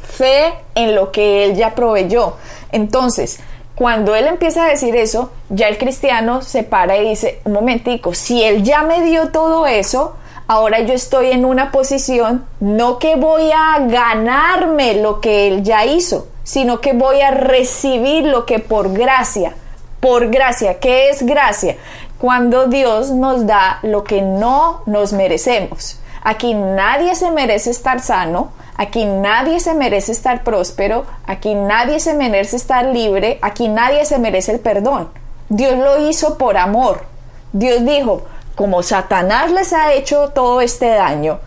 fe 0.00 0.54
en 0.74 0.94
lo 0.94 1.10
que 1.10 1.44
Él 1.44 1.56
ya 1.56 1.74
proveyó. 1.74 2.34
Entonces, 2.70 3.40
cuando 3.74 4.14
Él 4.14 4.26
empieza 4.26 4.64
a 4.64 4.68
decir 4.68 4.96
eso, 4.96 5.30
ya 5.50 5.68
el 5.68 5.76
cristiano 5.76 6.40
se 6.42 6.62
para 6.62 6.96
y 6.96 7.08
dice, 7.08 7.40
un 7.44 7.52
momentico, 7.52 8.14
si 8.14 8.42
Él 8.42 8.62
ya 8.62 8.82
me 8.82 9.02
dio 9.02 9.28
todo 9.28 9.66
eso, 9.66 10.14
ahora 10.46 10.80
yo 10.80 10.94
estoy 10.94 11.30
en 11.32 11.44
una 11.44 11.72
posición 11.72 12.46
no 12.60 12.98
que 12.98 13.16
voy 13.16 13.50
a 13.52 13.80
ganarme 13.86 14.94
lo 14.94 15.20
que 15.20 15.48
Él 15.48 15.62
ya 15.62 15.84
hizo, 15.84 16.28
sino 16.44 16.80
que 16.80 16.92
voy 16.92 17.20
a 17.20 17.30
recibir 17.30 18.24
lo 18.24 18.46
que 18.46 18.58
por 18.58 18.92
gracia, 18.92 19.54
por 20.00 20.28
gracia, 20.28 20.78
¿qué 20.78 21.10
es 21.10 21.24
gracia? 21.24 21.76
Cuando 22.18 22.66
Dios 22.66 23.10
nos 23.10 23.46
da 23.46 23.78
lo 23.82 24.04
que 24.04 24.22
no 24.22 24.82
nos 24.86 25.12
merecemos. 25.12 26.00
Aquí 26.22 26.54
nadie 26.54 27.14
se 27.14 27.30
merece 27.30 27.70
estar 27.70 28.00
sano, 28.00 28.50
aquí 28.76 29.04
nadie 29.04 29.60
se 29.60 29.74
merece 29.74 30.12
estar 30.12 30.42
próspero, 30.42 31.04
aquí 31.26 31.54
nadie 31.54 32.00
se 32.00 32.14
merece 32.14 32.56
estar 32.56 32.86
libre, 32.86 33.38
aquí 33.42 33.68
nadie 33.68 34.04
se 34.04 34.18
merece 34.18 34.52
el 34.52 34.60
perdón. 34.60 35.08
Dios 35.48 35.78
lo 35.78 36.08
hizo 36.08 36.36
por 36.36 36.56
amor. 36.56 37.04
Dios 37.52 37.84
dijo, 37.84 38.22
como 38.56 38.82
Satanás 38.82 39.52
les 39.52 39.72
ha 39.72 39.92
hecho 39.92 40.30
todo 40.34 40.60
este 40.60 40.88
daño, 40.88 41.38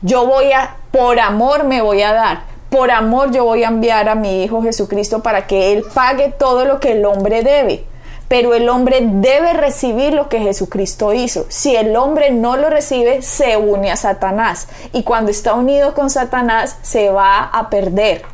yo 0.00 0.26
voy 0.26 0.52
a, 0.52 0.76
por 0.92 1.18
amor 1.18 1.64
me 1.64 1.82
voy 1.82 2.02
a 2.02 2.12
dar, 2.12 2.44
por 2.70 2.90
amor 2.90 3.32
yo 3.32 3.44
voy 3.44 3.64
a 3.64 3.68
enviar 3.68 4.08
a 4.08 4.14
mi 4.14 4.44
Hijo 4.44 4.62
Jesucristo 4.62 5.22
para 5.22 5.46
que 5.46 5.72
Él 5.72 5.84
pague 5.92 6.32
todo 6.38 6.64
lo 6.64 6.80
que 6.80 6.92
el 6.92 7.04
hombre 7.04 7.42
debe. 7.42 7.84
Pero 8.28 8.54
el 8.54 8.68
hombre 8.68 9.00
debe 9.02 9.52
recibir 9.52 10.12
lo 10.12 10.28
que 10.28 10.40
Jesucristo 10.40 11.12
hizo. 11.12 11.46
Si 11.48 11.76
el 11.76 11.94
hombre 11.94 12.30
no 12.30 12.56
lo 12.56 12.70
recibe, 12.70 13.22
se 13.22 13.56
une 13.56 13.92
a 13.92 13.96
Satanás. 13.96 14.66
Y 14.92 15.04
cuando 15.04 15.30
está 15.30 15.54
unido 15.54 15.94
con 15.94 16.10
Satanás, 16.10 16.76
se 16.82 17.10
va 17.10 17.44
a 17.44 17.70
perder. 17.70 18.24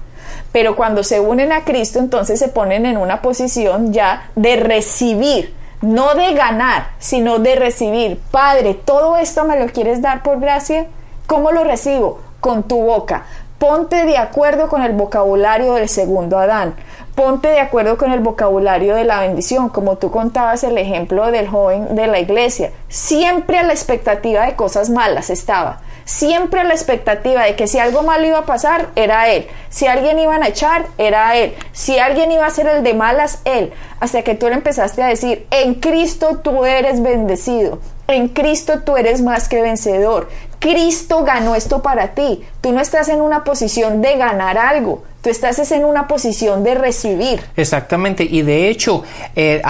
Pero 0.51 0.77
cuando 0.77 1.05
se 1.05 1.21
unen 1.21 1.53
a 1.53 1.65
Cristo, 1.65 1.99
entonces 1.99 2.39
se 2.39 2.49
ponen 2.49 2.87
en 2.87 2.97
una 2.97 3.21
posición 3.21 3.93
ya 3.93 4.31
de 4.35 4.57
recibir 4.57 5.55
no 5.83 6.15
de 6.15 6.33
ganar, 6.35 6.93
sino 6.99 7.39
de 7.39 7.57
recibir. 7.57 8.21
Padre, 8.31 8.75
todo 8.75 9.17
esto 9.19 9.45
me 9.45 9.59
lo 9.59 9.67
quieres 9.67 10.01
dar 10.01 10.23
por 10.23 10.41
gracia. 10.41 10.87
¿Cómo 11.27 11.53
lo 11.53 11.65
recibo? 11.65 12.21
Con 12.41 12.63
tu 12.63 12.81
boca. 12.81 13.25
Ponte 13.59 14.07
de 14.07 14.17
acuerdo 14.17 14.69
con 14.69 14.83
el 14.83 14.93
vocabulario 14.93 15.75
del 15.75 15.89
segundo 15.89 16.39
Adán. 16.39 16.75
Ponte 17.15 17.49
de 17.49 17.61
acuerdo 17.61 17.99
con 17.99 18.11
el 18.11 18.21
vocabulario 18.21 18.95
de 18.95 19.05
la 19.05 19.21
bendición, 19.21 19.69
como 19.69 19.97
tú 19.99 20.11
contabas 20.11 20.65
el 20.65 20.79
ejemplo 20.79 21.31
del 21.31 21.49
joven 21.49 21.95
de 21.95 22.07
la 22.07 22.19
iglesia. 22.19 22.73
Siempre 22.89 23.59
a 23.59 23.63
la 23.63 23.73
expectativa 23.73 24.47
de 24.47 24.57
cosas 24.57 24.89
malas 24.89 25.31
estaba 25.31 25.81
siempre 26.05 26.65
la 26.65 26.75
expectativa 26.75 27.45
de 27.45 27.57
que 27.57 27.67
si 27.67 27.79
algo 27.79 28.03
malo 28.03 28.27
iba 28.27 28.39
a 28.39 28.47
pasar, 28.47 28.91
era 28.97 29.29
él. 29.29 29.47
Si 29.69 29.87
alguien 29.87 30.19
iban 30.19 30.43
a 30.43 30.49
echar, 30.49 30.87
era 30.99 31.37
él. 31.37 31.55
Si 31.73 31.99
alguien 31.99 32.33
iba 32.33 32.47
a 32.47 32.51
ser 32.51 32.67
el 32.67 32.83
de 32.83 32.95
malas, 32.95 33.41
él. 33.45 33.73
Hasta 34.01 34.23
que 34.23 34.35
tú 34.35 34.49
le 34.49 34.55
empezaste 34.55 35.03
a 35.03 35.07
decir, 35.07 35.47
en 35.51 35.75
Cristo 35.75 36.41
tú 36.43 36.65
eres 36.65 37.03
bendecido. 37.03 37.79
En 38.09 38.29
Cristo 38.29 38.81
tú 38.85 38.97
eres 38.97 39.23
más 39.23 39.49
que 39.49 39.63
vencedor. 39.63 40.29
Cristo 40.63 41.25
ganó 41.25 41.57
esto 41.57 41.83
para 41.83 42.15
ti. 42.15 42.41
Tú 42.61 42.71
no 42.73 42.81
estás 42.81 43.09
en 43.09 43.21
una 43.21 43.43
posición 43.43 44.01
de 44.01 44.17
ganar 44.17 44.57
algo. 44.59 45.03
Tú 45.21 45.29
estás 45.29 45.73
en 45.73 45.85
una 45.85 46.07
posición 46.07 46.63
de 46.63 46.77
recibir. 46.77 47.41
Exactamente. 47.57 48.23
Y 48.23 48.43
de 48.43 48.69
hecho, 48.69 49.03
eh, 49.35 49.61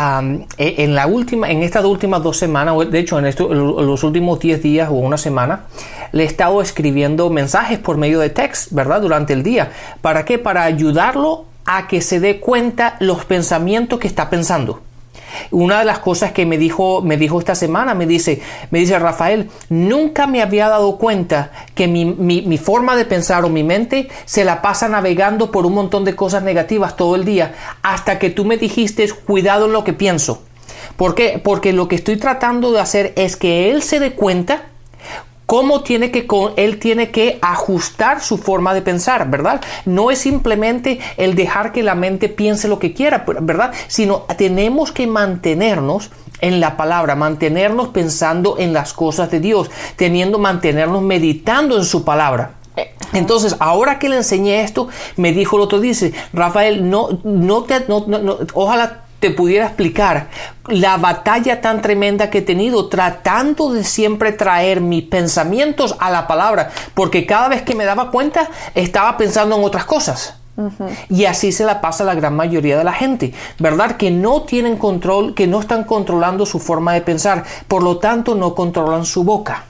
eh, 0.59 0.75
en 0.79 0.95
la 0.95 1.07
última, 1.07 1.51
en 1.51 1.63
estas 1.63 1.87
últimas 1.87 2.23
dos 2.23 2.37
semanas, 2.37 2.77
de 2.91 2.99
hecho, 2.99 3.19
en 3.19 3.25
los 3.25 4.05
últimos 4.05 4.39
10 4.39 4.63
días 4.63 4.91
o 4.91 4.93
una 4.93 5.17
semana, 5.17 5.65
le 6.13 6.25
he 6.25 6.27
estado 6.27 6.61
escribiendo 6.61 7.31
mensajes 7.31 7.79
por 7.79 7.97
medio 7.97 8.21
de 8.21 8.29
text, 8.29 8.73
¿verdad? 8.73 9.01
Durante 9.01 9.33
el 9.33 9.43
día. 9.43 9.73
¿Para 10.03 10.27
qué? 10.27 10.39
Para 10.39 10.65
ayudarlo 10.65 11.47
a 11.65 11.89
que 11.89 12.03
se 12.03 12.21
dé 12.21 12.39
cuenta 12.39 12.97
los 13.01 13.25
pensamientos 13.25 13.99
que 13.99 14.09
está 14.09 14.29
pensando. 14.29 14.83
Una 15.51 15.81
de 15.81 15.85
las 15.85 15.99
cosas 15.99 16.33
que 16.33 16.47
me 16.47 16.59
dijo, 16.59 17.03
me 17.03 17.17
dijo 17.17 17.39
esta 17.39 17.55
semana, 17.55 17.95
me 17.95 18.07
dice, 18.07 18.41
me 18.71 18.79
dice 18.79 18.99
Rafael, 18.99 19.51
nunca 19.69 20.27
me 20.27 20.43
había 20.43 20.69
dado 20.69 20.99
cuenta 20.99 21.53
que 21.75 21.89
mi, 21.89 22.05
mi, 22.05 22.43
mi, 22.43 22.59
forma 22.59 22.97
de 22.97 23.05
pensar 23.05 23.45
o 23.45 23.49
mi 23.49 23.65
mente 23.65 24.09
se 24.25 24.45
la 24.45 24.63
pasa 24.63 24.89
navegando 24.89 25.51
por 25.51 25.67
un 25.67 25.75
montón 25.75 26.05
de 26.05 26.17
cosas 26.17 26.43
negativas 26.43 26.97
todo 26.97 27.17
el 27.17 27.25
día, 27.25 27.55
hasta 27.83 28.19
que 28.19 28.31
tú 28.31 28.45
me 28.45 28.57
dijiste, 28.57 29.09
cuidado 29.11 29.67
en 29.67 29.73
lo 29.73 29.85
que 29.85 29.93
pienso. 29.93 30.43
¿Por 30.97 31.15
qué? 31.15 31.41
Porque 31.43 31.73
lo 31.73 31.89
que 31.89 31.97
estoy 31.97 32.17
tratando 32.17 32.73
de 32.73 32.81
hacer 32.81 33.13
es 33.17 33.37
que 33.37 33.71
él 33.71 33.83
se 33.83 34.01
dé 34.01 34.13
cuenta 34.13 34.72
cómo 35.53 35.83
tiene 35.83 36.11
que 36.11 36.27
él 36.57 36.79
tiene 36.79 37.11
que 37.11 37.39
ajustar 37.43 38.23
su 38.23 38.39
forma 38.39 38.73
de 38.73 38.81
pensar, 38.81 39.29
¿verdad? 39.29 39.61
No 39.85 40.11
es 40.11 40.21
simplemente 40.21 40.99
el 41.19 41.35
dejar 41.35 41.73
que 41.73 41.83
la 41.83 41.95
mente 41.95 42.31
piense 42.31 42.69
lo 42.69 42.79
que 42.79 42.95
quiera, 42.95 43.27
¿verdad? 43.43 43.71
Sino 43.87 44.21
tenemos 44.39 44.93
que 44.93 45.07
mantenernos 45.07 46.11
en 46.41 46.59
la 46.59 46.79
palabra, 46.79 47.17
mantenernos 47.17 47.89
pensando 47.89 48.57
en 48.59 48.73
las 48.73 48.95
cosas 48.95 49.31
de 49.31 49.41
Dios, 49.41 49.71
teniendo 49.97 50.39
mantenernos 50.39 51.03
meditando 51.03 51.77
en 51.77 51.85
su 51.85 52.03
palabra. 52.03 52.55
Entonces, 53.13 53.55
ahora 53.59 53.99
que 53.99 54.09
le 54.09 54.17
enseñé 54.17 54.63
esto, 54.63 54.89
me 55.19 55.35
dijo 55.35 55.57
el 55.57 55.65
otro, 55.65 55.81
dice, 55.81 56.15
Rafael, 56.33 56.89
no, 56.89 57.21
no 57.25 57.65
te, 57.65 57.85
no, 57.89 58.07
no, 58.07 58.39
ojalá 58.55 59.02
te 59.23 59.31
pudiera 59.31 59.67
explicar 59.67 60.27
la 60.67 60.97
batalla 60.97 61.61
tan 61.61 61.81
tremenda 61.81 62.29
que 62.29 62.39
he 62.39 62.43
tenido 62.43 62.89
tratando 62.89 63.73
de 63.73 63.85
siempre 63.85 64.33
traer 64.33 64.81
mis 64.81 65.05
pensamientos 65.05 65.95
a 66.01 66.11
la 66.11 66.27
palabra, 66.27 66.71
porque 66.95 67.25
cada 67.25 67.49
vez 67.49 67.63
que 67.63 67.77
me 67.77 67.85
daba 67.85 68.11
cuenta 68.11 68.51
estaba 68.75 69.17
pensando 69.17 69.57
en 69.57 69.63
otras 69.63 69.85
cosas. 69.85 70.35
Y 71.09 71.25
así 71.25 71.53
se 71.53 71.65
la 71.65 71.81
pasa 71.81 72.03
la 72.03 72.17
gran 72.17 72.35
mayoría 72.35 72.77
de 72.77 72.83
la 72.83 72.93
gente, 72.93 73.33
¿verdad? 73.61 73.97
Que 73.97 74.11
no 74.11 74.43
tienen 74.43 74.77
control, 74.77 75.35
que 75.35 75.47
no 75.47 75.61
están 75.61 75.85
controlando 75.85 76.45
su 76.45 76.59
forma 76.59 76.93
de 76.93 77.01
pensar, 77.01 77.45
por 77.69 77.85
lo 77.85 77.99
tanto 77.99 78.35
no 78.35 78.57
controlan 78.57 79.05
su 79.05 79.23
boca. 79.23 79.65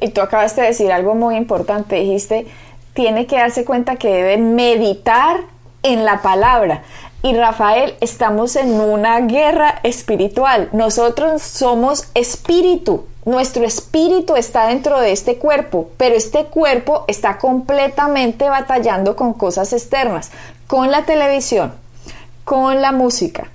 Y 0.00 0.10
tú 0.10 0.20
acabaste 0.20 0.60
de 0.60 0.68
decir 0.68 0.92
algo 0.92 1.16
muy 1.16 1.34
importante, 1.34 1.96
dijiste, 1.96 2.46
tiene 2.94 3.26
que 3.26 3.36
darse 3.36 3.64
cuenta 3.64 3.96
que 3.96 4.08
debe 4.08 4.36
meditar 4.38 5.40
en 5.82 6.04
la 6.04 6.22
palabra. 6.22 6.82
Y 7.24 7.34
Rafael, 7.34 7.94
estamos 8.00 8.56
en 8.56 8.80
una 8.80 9.20
guerra 9.20 9.78
espiritual. 9.84 10.68
Nosotros 10.72 11.40
somos 11.40 12.08
espíritu. 12.14 13.06
Nuestro 13.24 13.64
espíritu 13.64 14.34
está 14.34 14.66
dentro 14.66 14.98
de 14.98 15.12
este 15.12 15.36
cuerpo, 15.36 15.90
pero 15.96 16.16
este 16.16 16.46
cuerpo 16.46 17.04
está 17.06 17.38
completamente 17.38 18.48
batallando 18.48 19.14
con 19.14 19.34
cosas 19.34 19.72
externas, 19.72 20.32
con 20.66 20.90
la 20.90 21.04
televisión, 21.04 21.72
con 22.42 22.82
la 22.82 22.90
música, 22.90 23.52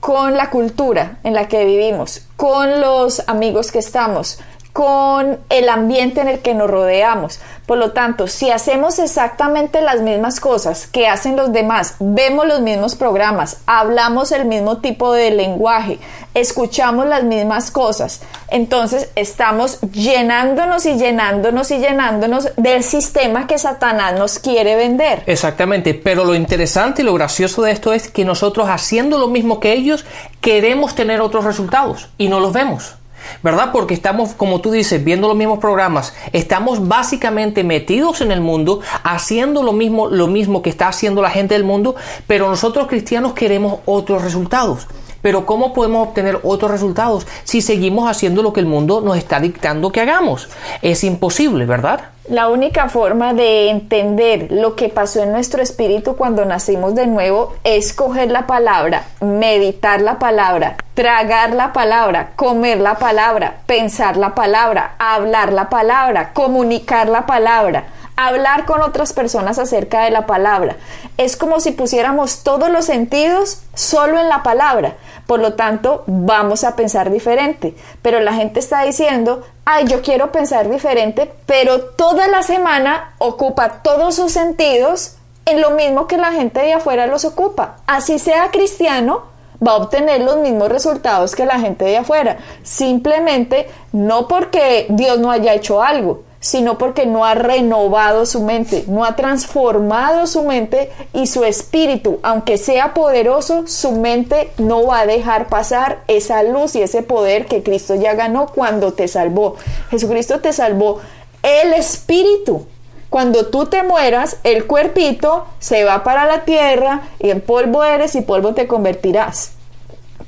con 0.00 0.36
la 0.36 0.50
cultura 0.50 1.18
en 1.24 1.32
la 1.32 1.48
que 1.48 1.64
vivimos, 1.64 2.26
con 2.36 2.82
los 2.82 3.26
amigos 3.26 3.72
que 3.72 3.78
estamos, 3.78 4.38
con 4.78 5.40
el 5.50 5.68
ambiente 5.70 6.20
en 6.20 6.28
el 6.28 6.38
que 6.38 6.54
nos 6.54 6.70
rodeamos. 6.70 7.40
Por 7.66 7.78
lo 7.78 7.90
tanto, 7.90 8.28
si 8.28 8.52
hacemos 8.52 9.00
exactamente 9.00 9.82
las 9.82 10.02
mismas 10.02 10.38
cosas 10.38 10.86
que 10.86 11.08
hacen 11.08 11.34
los 11.34 11.52
demás, 11.52 11.96
vemos 11.98 12.46
los 12.46 12.60
mismos 12.60 12.94
programas, 12.94 13.56
hablamos 13.66 14.30
el 14.30 14.44
mismo 14.44 14.78
tipo 14.78 15.12
de 15.12 15.32
lenguaje, 15.32 15.98
escuchamos 16.32 17.08
las 17.08 17.24
mismas 17.24 17.72
cosas, 17.72 18.20
entonces 18.50 19.10
estamos 19.16 19.80
llenándonos 19.80 20.86
y 20.86 20.96
llenándonos 20.96 21.72
y 21.72 21.78
llenándonos 21.78 22.50
del 22.56 22.84
sistema 22.84 23.48
que 23.48 23.58
Satanás 23.58 24.16
nos 24.16 24.38
quiere 24.38 24.76
vender. 24.76 25.24
Exactamente, 25.26 25.92
pero 25.92 26.24
lo 26.24 26.36
interesante 26.36 27.02
y 27.02 27.04
lo 27.04 27.14
gracioso 27.14 27.62
de 27.62 27.72
esto 27.72 27.92
es 27.92 28.06
que 28.06 28.24
nosotros 28.24 28.68
haciendo 28.68 29.18
lo 29.18 29.26
mismo 29.26 29.58
que 29.58 29.72
ellos 29.72 30.06
queremos 30.40 30.94
tener 30.94 31.20
otros 31.20 31.44
resultados 31.44 32.10
y 32.16 32.28
no 32.28 32.38
los 32.38 32.52
vemos. 32.52 32.97
¿Verdad? 33.42 33.70
Porque 33.72 33.94
estamos, 33.94 34.34
como 34.34 34.60
tú 34.60 34.70
dices, 34.70 35.02
viendo 35.02 35.28
los 35.28 35.36
mismos 35.36 35.58
programas, 35.58 36.14
estamos 36.32 36.88
básicamente 36.88 37.64
metidos 37.64 38.20
en 38.20 38.32
el 38.32 38.40
mundo, 38.40 38.80
haciendo 39.02 39.62
lo 39.62 39.72
mismo, 39.72 40.08
lo 40.08 40.26
mismo 40.26 40.62
que 40.62 40.70
está 40.70 40.88
haciendo 40.88 41.22
la 41.22 41.30
gente 41.30 41.54
del 41.54 41.64
mundo, 41.64 41.96
pero 42.26 42.48
nosotros 42.48 42.86
cristianos 42.86 43.32
queremos 43.32 43.80
otros 43.86 44.22
resultados. 44.22 44.86
Pero 45.22 45.46
¿cómo 45.46 45.72
podemos 45.72 46.08
obtener 46.08 46.38
otros 46.42 46.70
resultados 46.70 47.26
si 47.44 47.62
seguimos 47.62 48.10
haciendo 48.10 48.42
lo 48.42 48.52
que 48.52 48.60
el 48.60 48.66
mundo 48.66 49.00
nos 49.00 49.16
está 49.16 49.40
dictando 49.40 49.90
que 49.90 50.00
hagamos? 50.00 50.48
Es 50.82 51.04
imposible, 51.04 51.66
¿verdad? 51.66 52.00
La 52.28 52.48
única 52.48 52.90
forma 52.90 53.32
de 53.32 53.70
entender 53.70 54.48
lo 54.50 54.76
que 54.76 54.90
pasó 54.90 55.22
en 55.22 55.32
nuestro 55.32 55.62
espíritu 55.62 56.14
cuando 56.14 56.44
nacimos 56.44 56.94
de 56.94 57.06
nuevo 57.06 57.54
es 57.64 57.94
coger 57.94 58.30
la 58.30 58.46
palabra, 58.46 59.04
meditar 59.22 60.02
la 60.02 60.18
palabra, 60.18 60.76
tragar 60.92 61.54
la 61.54 61.72
palabra, 61.72 62.32
comer 62.36 62.80
la 62.80 62.96
palabra, 62.96 63.60
pensar 63.64 64.18
la 64.18 64.34
palabra, 64.34 64.94
hablar 64.98 65.54
la 65.54 65.70
palabra, 65.70 66.34
comunicar 66.34 67.08
la 67.08 67.24
palabra. 67.24 67.84
Hablar 68.26 68.64
con 68.64 68.82
otras 68.82 69.12
personas 69.12 69.60
acerca 69.60 70.02
de 70.02 70.10
la 70.10 70.26
palabra. 70.26 70.76
Es 71.16 71.36
como 71.36 71.60
si 71.60 71.70
pusiéramos 71.70 72.42
todos 72.42 72.68
los 72.68 72.84
sentidos 72.84 73.62
solo 73.74 74.18
en 74.18 74.28
la 74.28 74.42
palabra. 74.42 74.96
Por 75.28 75.38
lo 75.38 75.54
tanto, 75.54 76.02
vamos 76.08 76.64
a 76.64 76.74
pensar 76.74 77.10
diferente. 77.10 77.76
Pero 78.02 78.18
la 78.18 78.32
gente 78.32 78.58
está 78.58 78.82
diciendo, 78.82 79.44
ay, 79.64 79.86
yo 79.86 80.02
quiero 80.02 80.32
pensar 80.32 80.68
diferente, 80.68 81.32
pero 81.46 81.80
toda 81.80 82.26
la 82.26 82.42
semana 82.42 83.14
ocupa 83.18 83.82
todos 83.82 84.16
sus 84.16 84.32
sentidos 84.32 85.14
en 85.44 85.60
lo 85.60 85.70
mismo 85.70 86.08
que 86.08 86.16
la 86.16 86.32
gente 86.32 86.60
de 86.60 86.72
afuera 86.72 87.06
los 87.06 87.24
ocupa. 87.24 87.76
Así 87.86 88.18
sea 88.18 88.50
cristiano, 88.50 89.22
va 89.64 89.72
a 89.72 89.76
obtener 89.76 90.22
los 90.22 90.38
mismos 90.38 90.70
resultados 90.70 91.36
que 91.36 91.46
la 91.46 91.60
gente 91.60 91.84
de 91.84 91.98
afuera. 91.98 92.38
Simplemente 92.64 93.70
no 93.92 94.26
porque 94.26 94.86
Dios 94.88 95.20
no 95.20 95.30
haya 95.30 95.54
hecho 95.54 95.82
algo, 95.82 96.24
sino 96.40 96.78
porque 96.78 97.06
no 97.06 97.24
ha 97.24 97.34
renovado 97.34 98.24
su 98.24 98.42
mente, 98.42 98.84
no 98.86 99.04
ha 99.04 99.16
transformado 99.16 100.26
su 100.26 100.44
mente 100.44 100.90
y 101.12 101.26
su 101.26 101.44
espíritu, 101.44 102.20
aunque 102.22 102.58
sea 102.58 102.94
poderoso, 102.94 103.66
su 103.66 103.92
mente 103.92 104.50
no 104.58 104.86
va 104.86 105.00
a 105.00 105.06
dejar 105.06 105.48
pasar 105.48 106.02
esa 106.06 106.42
luz 106.42 106.76
y 106.76 106.82
ese 106.82 107.02
poder 107.02 107.46
que 107.46 107.62
Cristo 107.62 107.94
ya 107.96 108.14
ganó 108.14 108.46
cuando 108.46 108.92
te 108.92 109.08
salvó. 109.08 109.56
Jesucristo 109.90 110.40
te 110.40 110.52
salvó 110.52 111.00
el 111.42 111.72
espíritu. 111.72 112.66
Cuando 113.10 113.46
tú 113.46 113.66
te 113.66 113.82
mueras, 113.82 114.36
el 114.44 114.66
cuerpito 114.66 115.46
se 115.58 115.84
va 115.84 116.04
para 116.04 116.26
la 116.26 116.44
tierra 116.44 117.08
y 117.18 117.30
en 117.30 117.40
polvo 117.40 117.82
eres 117.82 118.14
y 118.14 118.20
polvo 118.20 118.52
te 118.52 118.66
convertirás. 118.66 119.52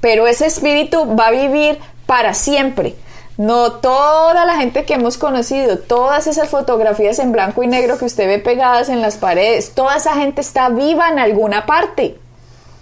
Pero 0.00 0.26
ese 0.26 0.46
espíritu 0.46 1.14
va 1.14 1.26
a 1.26 1.30
vivir 1.30 1.78
para 2.06 2.32
siempre. 2.32 2.96
No 3.40 3.72
toda 3.72 4.44
la 4.44 4.58
gente 4.58 4.84
que 4.84 4.92
hemos 4.92 5.16
conocido, 5.16 5.78
todas 5.78 6.26
esas 6.26 6.50
fotografías 6.50 7.18
en 7.20 7.32
blanco 7.32 7.62
y 7.62 7.68
negro 7.68 7.96
que 7.96 8.04
usted 8.04 8.26
ve 8.26 8.38
pegadas 8.38 8.90
en 8.90 9.00
las 9.00 9.16
paredes, 9.16 9.72
toda 9.72 9.96
esa 9.96 10.12
gente 10.12 10.42
está 10.42 10.68
viva 10.68 11.08
en 11.08 11.18
alguna 11.18 11.64
parte. 11.64 12.18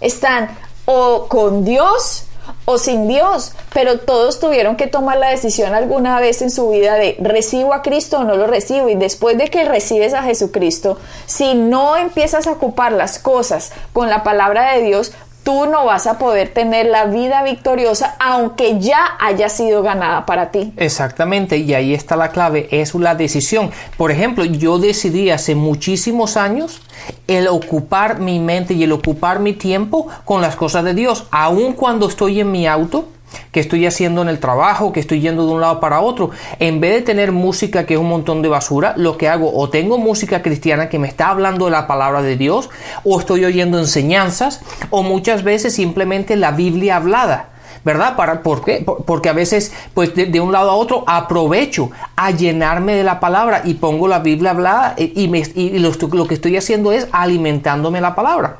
Están 0.01 0.49
o 0.83 1.27
con 1.29 1.63
Dios 1.63 2.25
o 2.65 2.77
sin 2.77 3.07
Dios, 3.07 3.53
pero 3.73 3.99
todos 3.99 4.41
tuvieron 4.41 4.75
que 4.75 4.87
tomar 4.87 5.17
la 5.17 5.29
decisión 5.29 5.73
alguna 5.73 6.19
vez 6.19 6.41
en 6.41 6.51
su 6.51 6.69
vida 6.71 6.95
de 6.95 7.15
recibo 7.21 7.73
a 7.73 7.81
Cristo 7.81 8.17
o 8.17 8.23
no 8.25 8.35
lo 8.35 8.45
recibo 8.45 8.89
y 8.89 8.95
después 8.95 9.37
de 9.37 9.47
que 9.47 9.63
recibes 9.63 10.13
a 10.13 10.23
Jesucristo, 10.23 10.97
si 11.25 11.53
no 11.53 11.95
empiezas 11.95 12.47
a 12.47 12.51
ocupar 12.51 12.91
las 12.91 13.17
cosas 13.17 13.71
con 13.93 14.09
la 14.09 14.23
palabra 14.23 14.73
de 14.73 14.81
Dios, 14.81 15.13
tú 15.43 15.65
no 15.65 15.85
vas 15.85 16.07
a 16.07 16.17
poder 16.17 16.53
tener 16.53 16.85
la 16.87 17.05
vida 17.05 17.43
victoriosa 17.43 18.15
aunque 18.19 18.79
ya 18.79 19.17
haya 19.19 19.49
sido 19.49 19.81
ganada 19.81 20.25
para 20.25 20.51
ti. 20.51 20.73
Exactamente, 20.77 21.57
y 21.57 21.73
ahí 21.73 21.93
está 21.93 22.15
la 22.15 22.29
clave, 22.29 22.67
es 22.71 22.93
la 22.95 23.15
decisión. 23.15 23.71
Por 23.97 24.11
ejemplo, 24.11 24.45
yo 24.45 24.79
decidí 24.79 25.29
hace 25.29 25.55
muchísimos 25.55 26.37
años 26.37 26.81
el 27.27 27.47
ocupar 27.47 28.19
mi 28.19 28.39
mente 28.39 28.73
y 28.73 28.83
el 28.83 28.91
ocupar 28.91 29.39
mi 29.39 29.53
tiempo 29.53 30.07
con 30.25 30.41
las 30.41 30.55
cosas 30.55 30.83
de 30.83 30.93
Dios, 30.93 31.25
aun 31.31 31.73
cuando 31.73 32.07
estoy 32.07 32.41
en 32.41 32.51
mi 32.51 32.67
auto 32.67 33.07
que 33.51 33.59
estoy 33.59 33.85
haciendo 33.85 34.21
en 34.21 34.29
el 34.29 34.39
trabajo, 34.39 34.91
que 34.91 34.99
estoy 34.99 35.21
yendo 35.21 35.45
de 35.45 35.53
un 35.53 35.61
lado 35.61 35.79
para 35.79 36.01
otro. 36.01 36.31
En 36.59 36.79
vez 36.79 36.93
de 36.93 37.01
tener 37.01 37.31
música 37.31 37.85
que 37.85 37.95
es 37.95 37.99
un 37.99 38.09
montón 38.09 38.41
de 38.41 38.49
basura, 38.49 38.93
lo 38.97 39.17
que 39.17 39.27
hago 39.27 39.51
o 39.55 39.69
tengo 39.69 39.97
música 39.97 40.41
cristiana 40.41 40.89
que 40.89 40.99
me 40.99 41.07
está 41.07 41.29
hablando 41.29 41.65
de 41.65 41.71
la 41.71 41.87
palabra 41.87 42.21
de 42.21 42.37
Dios, 42.37 42.69
o 43.03 43.19
estoy 43.19 43.45
oyendo 43.45 43.79
enseñanzas, 43.79 44.61
o 44.89 45.03
muchas 45.03 45.43
veces 45.43 45.73
simplemente 45.73 46.35
la 46.35 46.51
Biblia 46.51 46.97
hablada. 46.97 47.49
¿verdad? 47.83 48.15
Para, 48.15 48.43
¿Por 48.43 48.63
qué? 48.63 48.85
Porque 49.05 49.29
a 49.29 49.33
veces, 49.33 49.73
pues 49.93 50.13
de, 50.13 50.39
un 50.39 50.51
lado 50.51 50.71
a 50.71 50.75
otro, 50.75 51.03
aprovecho 51.07 51.91
a 52.15 52.31
llenarme 52.31 52.93
de 52.95 53.03
la 53.03 53.19
palabra 53.19 53.61
y 53.63 53.75
pongo 53.75 54.07
la 54.07 54.19
Biblia 54.19 54.51
hablada 54.51 54.95
y, 54.97 55.27
me, 55.27 55.39
y 55.55 55.79
lo, 55.79 56.27
que 56.27 56.33
estoy 56.33 56.57
haciendo 56.57 56.91
es 56.91 57.07
alimentándome 57.11 58.01
la 58.01 58.15
palabra. 58.15 58.57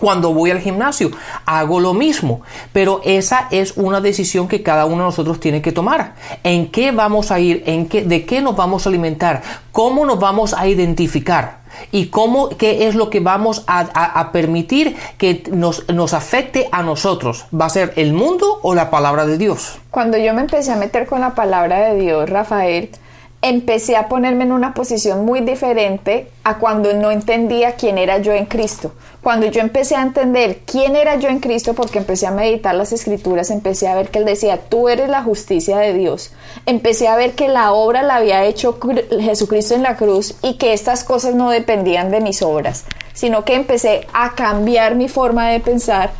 Cuando 0.00 0.32
voy 0.32 0.50
al 0.50 0.60
gimnasio, 0.60 1.10
hago 1.46 1.80
lo 1.80 1.94
mismo, 1.94 2.42
pero 2.72 3.00
esa 3.04 3.48
es 3.50 3.74
una 3.76 4.00
decisión 4.00 4.48
que 4.48 4.62
cada 4.62 4.86
uno 4.86 4.98
de 4.98 5.04
nosotros 5.04 5.40
tiene 5.40 5.62
que 5.62 5.72
tomar. 5.72 6.14
¿En 6.42 6.70
qué 6.70 6.90
vamos 6.90 7.30
a 7.30 7.38
ir? 7.38 7.62
¿En 7.66 7.86
qué, 7.86 8.02
¿De 8.02 8.24
qué 8.24 8.40
nos 8.40 8.56
vamos 8.56 8.86
a 8.86 8.88
alimentar? 8.88 9.42
¿Cómo 9.72 10.04
nos 10.04 10.18
vamos 10.18 10.54
a 10.54 10.66
identificar? 10.66 11.64
¿Y 11.90 12.06
cómo, 12.06 12.50
qué 12.50 12.86
es 12.86 12.94
lo 12.94 13.10
que 13.10 13.20
vamos 13.20 13.64
a, 13.66 14.30
permitir 14.32 14.96
que 15.18 15.42
nos, 15.50 15.88
nos 15.88 16.14
afecte 16.14 16.68
a 16.72 16.82
nosotros? 16.82 17.46
¿Va 17.58 17.66
a 17.66 17.70
ser 17.70 17.92
el 17.96 18.12
mundo 18.12 18.60
o 18.62 18.74
la 18.74 18.90
palabra 18.90 19.26
de 19.26 19.38
Dios? 19.38 19.78
Cuando 19.90 20.18
yo 20.18 20.34
me 20.34 20.42
empecé 20.42 20.72
a 20.72 20.76
meter 20.76 21.06
con 21.06 21.20
la 21.20 21.34
palabra 21.34 21.80
de 21.88 22.00
Dios, 22.00 22.28
Rafael, 22.28 22.90
empecé 23.42 23.96
a 23.96 24.08
ponerme 24.08 24.44
en 24.44 24.52
una 24.52 24.72
posición 24.72 25.24
muy 25.24 25.40
diferente 25.40 26.30
a 26.44 26.56
cuando 26.56 26.94
no 26.94 27.10
entendía 27.10 27.72
quién 27.72 27.98
era 27.98 28.18
yo 28.18 28.32
en 28.32 28.46
Cristo. 28.46 28.92
Cuando 29.24 29.46
yo 29.46 29.62
empecé 29.62 29.96
a 29.96 30.02
entender 30.02 30.58
quién 30.66 30.96
era 30.96 31.14
yo 31.14 31.30
en 31.30 31.40
Cristo, 31.40 31.72
porque 31.72 31.96
empecé 31.96 32.26
a 32.26 32.30
meditar 32.30 32.74
las 32.74 32.92
escrituras, 32.92 33.50
empecé 33.50 33.88
a 33.88 33.94
ver 33.94 34.10
que 34.10 34.18
Él 34.18 34.26
decía, 34.26 34.58
tú 34.68 34.90
eres 34.90 35.08
la 35.08 35.22
justicia 35.22 35.78
de 35.78 35.94
Dios. 35.94 36.34
Empecé 36.66 37.08
a 37.08 37.16
ver 37.16 37.32
que 37.32 37.48
la 37.48 37.72
obra 37.72 38.02
la 38.02 38.16
había 38.16 38.44
hecho 38.44 38.78
Jesucristo 39.18 39.74
en 39.74 39.82
la 39.82 39.96
cruz 39.96 40.34
y 40.42 40.58
que 40.58 40.74
estas 40.74 41.04
cosas 41.04 41.34
no 41.34 41.48
dependían 41.48 42.10
de 42.10 42.20
mis 42.20 42.42
obras, 42.42 42.84
sino 43.14 43.46
que 43.46 43.54
empecé 43.54 44.06
a 44.12 44.34
cambiar 44.34 44.94
mi 44.94 45.08
forma 45.08 45.48
de 45.48 45.60
pensar. 45.60 46.10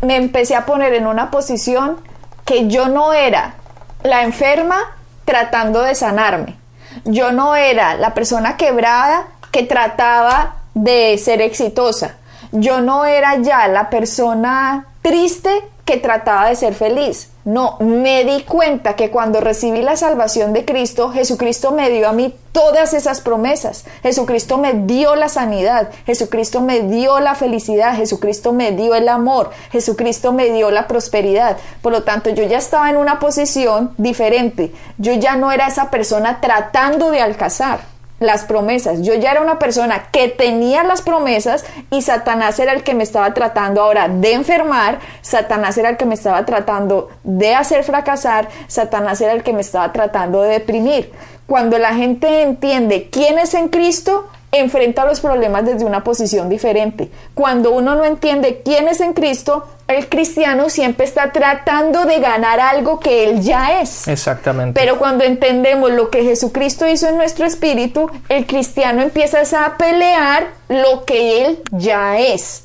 Me 0.00 0.16
empecé 0.16 0.56
a 0.56 0.66
poner 0.66 0.94
en 0.94 1.06
una 1.06 1.30
posición 1.30 1.98
que 2.44 2.66
yo 2.66 2.88
no 2.88 3.12
era 3.12 3.54
la 4.02 4.24
enferma 4.24 4.96
tratando 5.24 5.80
de 5.82 5.94
sanarme. 5.94 6.56
Yo 7.04 7.30
no 7.30 7.54
era 7.54 7.94
la 7.94 8.14
persona 8.14 8.56
quebrada 8.56 9.28
que 9.52 9.62
trataba 9.62 10.56
de 10.74 11.16
ser 11.18 11.40
exitosa. 11.40 12.16
Yo 12.52 12.80
no 12.80 13.06
era 13.06 13.38
ya 13.38 13.66
la 13.68 13.88
persona 13.90 14.86
triste 15.00 15.50
que 15.84 15.96
trataba 15.96 16.48
de 16.48 16.56
ser 16.56 16.74
feliz. 16.74 17.30
No, 17.44 17.76
me 17.80 18.24
di 18.24 18.44
cuenta 18.44 18.94
que 18.94 19.10
cuando 19.10 19.40
recibí 19.40 19.82
la 19.82 19.96
salvación 19.96 20.52
de 20.52 20.64
Cristo, 20.64 21.10
Jesucristo 21.10 21.72
me 21.72 21.90
dio 21.90 22.08
a 22.08 22.12
mí 22.12 22.34
todas 22.52 22.94
esas 22.94 23.20
promesas. 23.20 23.84
Jesucristo 24.02 24.58
me 24.58 24.74
dio 24.74 25.16
la 25.16 25.28
sanidad, 25.28 25.90
Jesucristo 26.06 26.60
me 26.60 26.82
dio 26.82 27.18
la 27.18 27.34
felicidad, 27.34 27.96
Jesucristo 27.96 28.52
me 28.52 28.70
dio 28.72 28.94
el 28.94 29.08
amor, 29.08 29.50
Jesucristo 29.72 30.32
me 30.32 30.50
dio 30.50 30.70
la 30.70 30.86
prosperidad. 30.86 31.56
Por 31.80 31.92
lo 31.92 32.04
tanto, 32.04 32.30
yo 32.30 32.44
ya 32.44 32.58
estaba 32.58 32.88
en 32.90 32.96
una 32.96 33.18
posición 33.18 33.92
diferente. 33.98 34.72
Yo 34.98 35.12
ya 35.14 35.34
no 35.34 35.50
era 35.50 35.66
esa 35.66 35.90
persona 35.90 36.40
tratando 36.40 37.10
de 37.10 37.22
alcanzar 37.22 37.91
las 38.22 38.44
promesas. 38.44 39.02
Yo 39.02 39.14
ya 39.14 39.32
era 39.32 39.40
una 39.40 39.58
persona 39.58 40.04
que 40.10 40.28
tenía 40.28 40.82
las 40.84 41.02
promesas 41.02 41.64
y 41.90 42.02
Satanás 42.02 42.58
era 42.58 42.72
el 42.72 42.82
que 42.82 42.94
me 42.94 43.02
estaba 43.02 43.34
tratando 43.34 43.82
ahora 43.82 44.08
de 44.08 44.32
enfermar, 44.32 44.98
Satanás 45.20 45.76
era 45.78 45.90
el 45.90 45.96
que 45.96 46.06
me 46.06 46.14
estaba 46.14 46.44
tratando 46.44 47.10
de 47.24 47.54
hacer 47.54 47.84
fracasar, 47.84 48.48
Satanás 48.66 49.20
era 49.20 49.32
el 49.32 49.42
que 49.42 49.52
me 49.52 49.60
estaba 49.60 49.92
tratando 49.92 50.42
de 50.42 50.50
deprimir. 50.50 51.12
Cuando 51.46 51.78
la 51.78 51.94
gente 51.94 52.42
entiende 52.42 53.08
quién 53.10 53.38
es 53.38 53.54
en 53.54 53.68
Cristo, 53.68 54.28
enfrenta 54.52 55.06
los 55.06 55.20
problemas 55.20 55.64
desde 55.64 55.86
una 55.86 56.04
posición 56.04 56.50
diferente. 56.50 57.10
Cuando 57.32 57.72
uno 57.72 57.94
no 57.94 58.04
entiende 58.04 58.60
quién 58.62 58.86
es 58.86 59.00
en 59.00 59.14
Cristo, 59.14 59.66
el 59.88 60.10
cristiano 60.10 60.68
siempre 60.68 61.06
está 61.06 61.32
tratando 61.32 62.04
de 62.04 62.20
ganar 62.20 62.60
algo 62.60 63.00
que 63.00 63.24
él 63.24 63.40
ya 63.40 63.80
es. 63.80 64.06
Exactamente. 64.06 64.78
Pero 64.78 64.98
cuando 64.98 65.24
entendemos 65.24 65.90
lo 65.92 66.10
que 66.10 66.22
Jesucristo 66.22 66.86
hizo 66.86 67.08
en 67.08 67.16
nuestro 67.16 67.46
espíritu, 67.46 68.10
el 68.28 68.46
cristiano 68.46 69.00
empieza 69.00 69.40
a 69.64 69.76
pelear 69.78 70.48
lo 70.68 71.06
que 71.06 71.46
él 71.46 71.62
ya 71.70 72.18
es. 72.18 72.64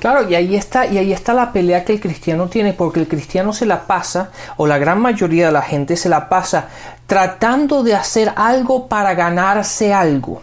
Claro, 0.00 0.28
y 0.28 0.34
ahí 0.34 0.54
está, 0.54 0.86
y 0.86 0.98
ahí 0.98 1.12
está 1.12 1.32
la 1.32 1.52
pelea 1.52 1.84
que 1.84 1.94
el 1.94 2.00
cristiano 2.00 2.48
tiene, 2.48 2.74
porque 2.74 3.00
el 3.00 3.08
cristiano 3.08 3.52
se 3.54 3.66
la 3.66 3.86
pasa, 3.86 4.30
o 4.58 4.66
la 4.66 4.78
gran 4.78 5.00
mayoría 5.00 5.46
de 5.46 5.52
la 5.52 5.62
gente 5.62 5.96
se 5.96 6.08
la 6.08 6.28
pasa, 6.28 6.68
tratando 7.06 7.82
de 7.82 7.94
hacer 7.94 8.32
algo 8.36 8.86
para 8.86 9.14
ganarse 9.14 9.92
algo 9.92 10.42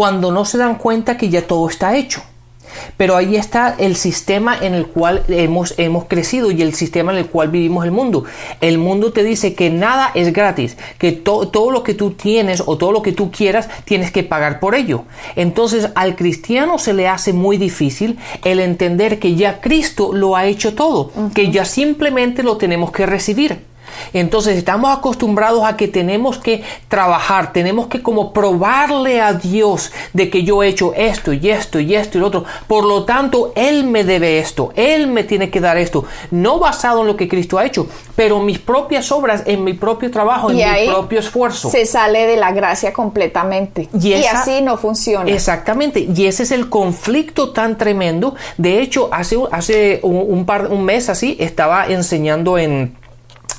cuando 0.00 0.32
no 0.32 0.46
se 0.46 0.56
dan 0.56 0.76
cuenta 0.76 1.18
que 1.18 1.28
ya 1.28 1.46
todo 1.46 1.68
está 1.68 1.94
hecho. 1.94 2.22
Pero 2.96 3.18
ahí 3.18 3.36
está 3.36 3.74
el 3.78 3.96
sistema 3.96 4.56
en 4.58 4.72
el 4.72 4.86
cual 4.86 5.24
hemos, 5.28 5.74
hemos 5.76 6.06
crecido 6.06 6.50
y 6.50 6.62
el 6.62 6.72
sistema 6.72 7.12
en 7.12 7.18
el 7.18 7.26
cual 7.26 7.48
vivimos 7.48 7.84
el 7.84 7.90
mundo. 7.90 8.24
El 8.62 8.78
mundo 8.78 9.12
te 9.12 9.22
dice 9.22 9.52
que 9.54 9.68
nada 9.68 10.10
es 10.14 10.32
gratis, 10.32 10.78
que 10.96 11.12
todo 11.12 11.70
lo 11.70 11.82
que 11.82 11.92
tú 11.92 12.12
tienes 12.12 12.62
o 12.64 12.78
todo 12.78 12.92
lo 12.92 13.02
que 13.02 13.12
tú 13.12 13.30
quieras 13.30 13.68
tienes 13.84 14.10
que 14.10 14.22
pagar 14.22 14.58
por 14.58 14.74
ello. 14.74 15.04
Entonces 15.36 15.90
al 15.94 16.16
cristiano 16.16 16.78
se 16.78 16.94
le 16.94 17.06
hace 17.06 17.34
muy 17.34 17.58
difícil 17.58 18.18
el 18.42 18.60
entender 18.60 19.18
que 19.18 19.34
ya 19.34 19.60
Cristo 19.60 20.14
lo 20.14 20.34
ha 20.34 20.46
hecho 20.46 20.74
todo, 20.74 21.12
que 21.34 21.50
ya 21.50 21.66
simplemente 21.66 22.42
lo 22.42 22.56
tenemos 22.56 22.90
que 22.90 23.04
recibir. 23.04 23.69
Entonces 24.12 24.56
estamos 24.56 24.96
acostumbrados 24.96 25.64
a 25.64 25.76
que 25.76 25.88
tenemos 25.88 26.38
que 26.38 26.62
trabajar, 26.88 27.52
tenemos 27.52 27.86
que 27.86 28.02
como 28.02 28.32
probarle 28.32 29.20
a 29.20 29.32
Dios 29.32 29.92
de 30.12 30.30
que 30.30 30.44
yo 30.44 30.62
he 30.62 30.68
hecho 30.68 30.92
esto 30.94 31.32
y 31.32 31.50
esto 31.50 31.80
y 31.80 31.94
esto 31.94 32.18
y 32.18 32.20
lo 32.20 32.26
otro. 32.28 32.44
Por 32.66 32.84
lo 32.84 33.04
tanto, 33.04 33.52
Él 33.54 33.84
me 33.84 34.04
debe 34.04 34.38
esto, 34.38 34.72
Él 34.76 35.06
me 35.06 35.24
tiene 35.24 35.50
que 35.50 35.60
dar 35.60 35.76
esto. 35.76 36.04
No 36.30 36.58
basado 36.58 37.00
en 37.02 37.06
lo 37.06 37.16
que 37.16 37.28
Cristo 37.28 37.58
ha 37.58 37.64
hecho, 37.64 37.86
pero 38.16 38.40
mis 38.40 38.58
propias 38.58 39.10
obras, 39.12 39.42
en 39.46 39.64
mi 39.64 39.74
propio 39.74 40.10
trabajo, 40.10 40.50
en 40.50 40.56
mi 40.56 40.88
propio 40.88 41.20
esfuerzo. 41.20 41.70
Se 41.70 41.86
sale 41.86 42.26
de 42.26 42.36
la 42.36 42.52
gracia 42.52 42.92
completamente. 42.92 43.88
Y, 44.00 44.14
así 44.24 44.60
no 44.62 44.76
funciona. 44.76 45.30
Exactamente. 45.30 46.00
Y 46.00 46.26
ese 46.26 46.42
es 46.42 46.50
el 46.50 46.68
conflicto 46.68 47.52
tan 47.52 47.78
tremendo. 47.78 48.34
De 48.56 48.80
hecho, 48.80 49.08
hace, 49.12 49.36
hace 49.50 50.00
un, 50.02 50.44
par, 50.44 50.68
un 50.70 50.84
mes 50.84 51.08
así, 51.08 51.36
estaba 51.40 51.86
enseñando 51.86 52.58
en 52.58 52.96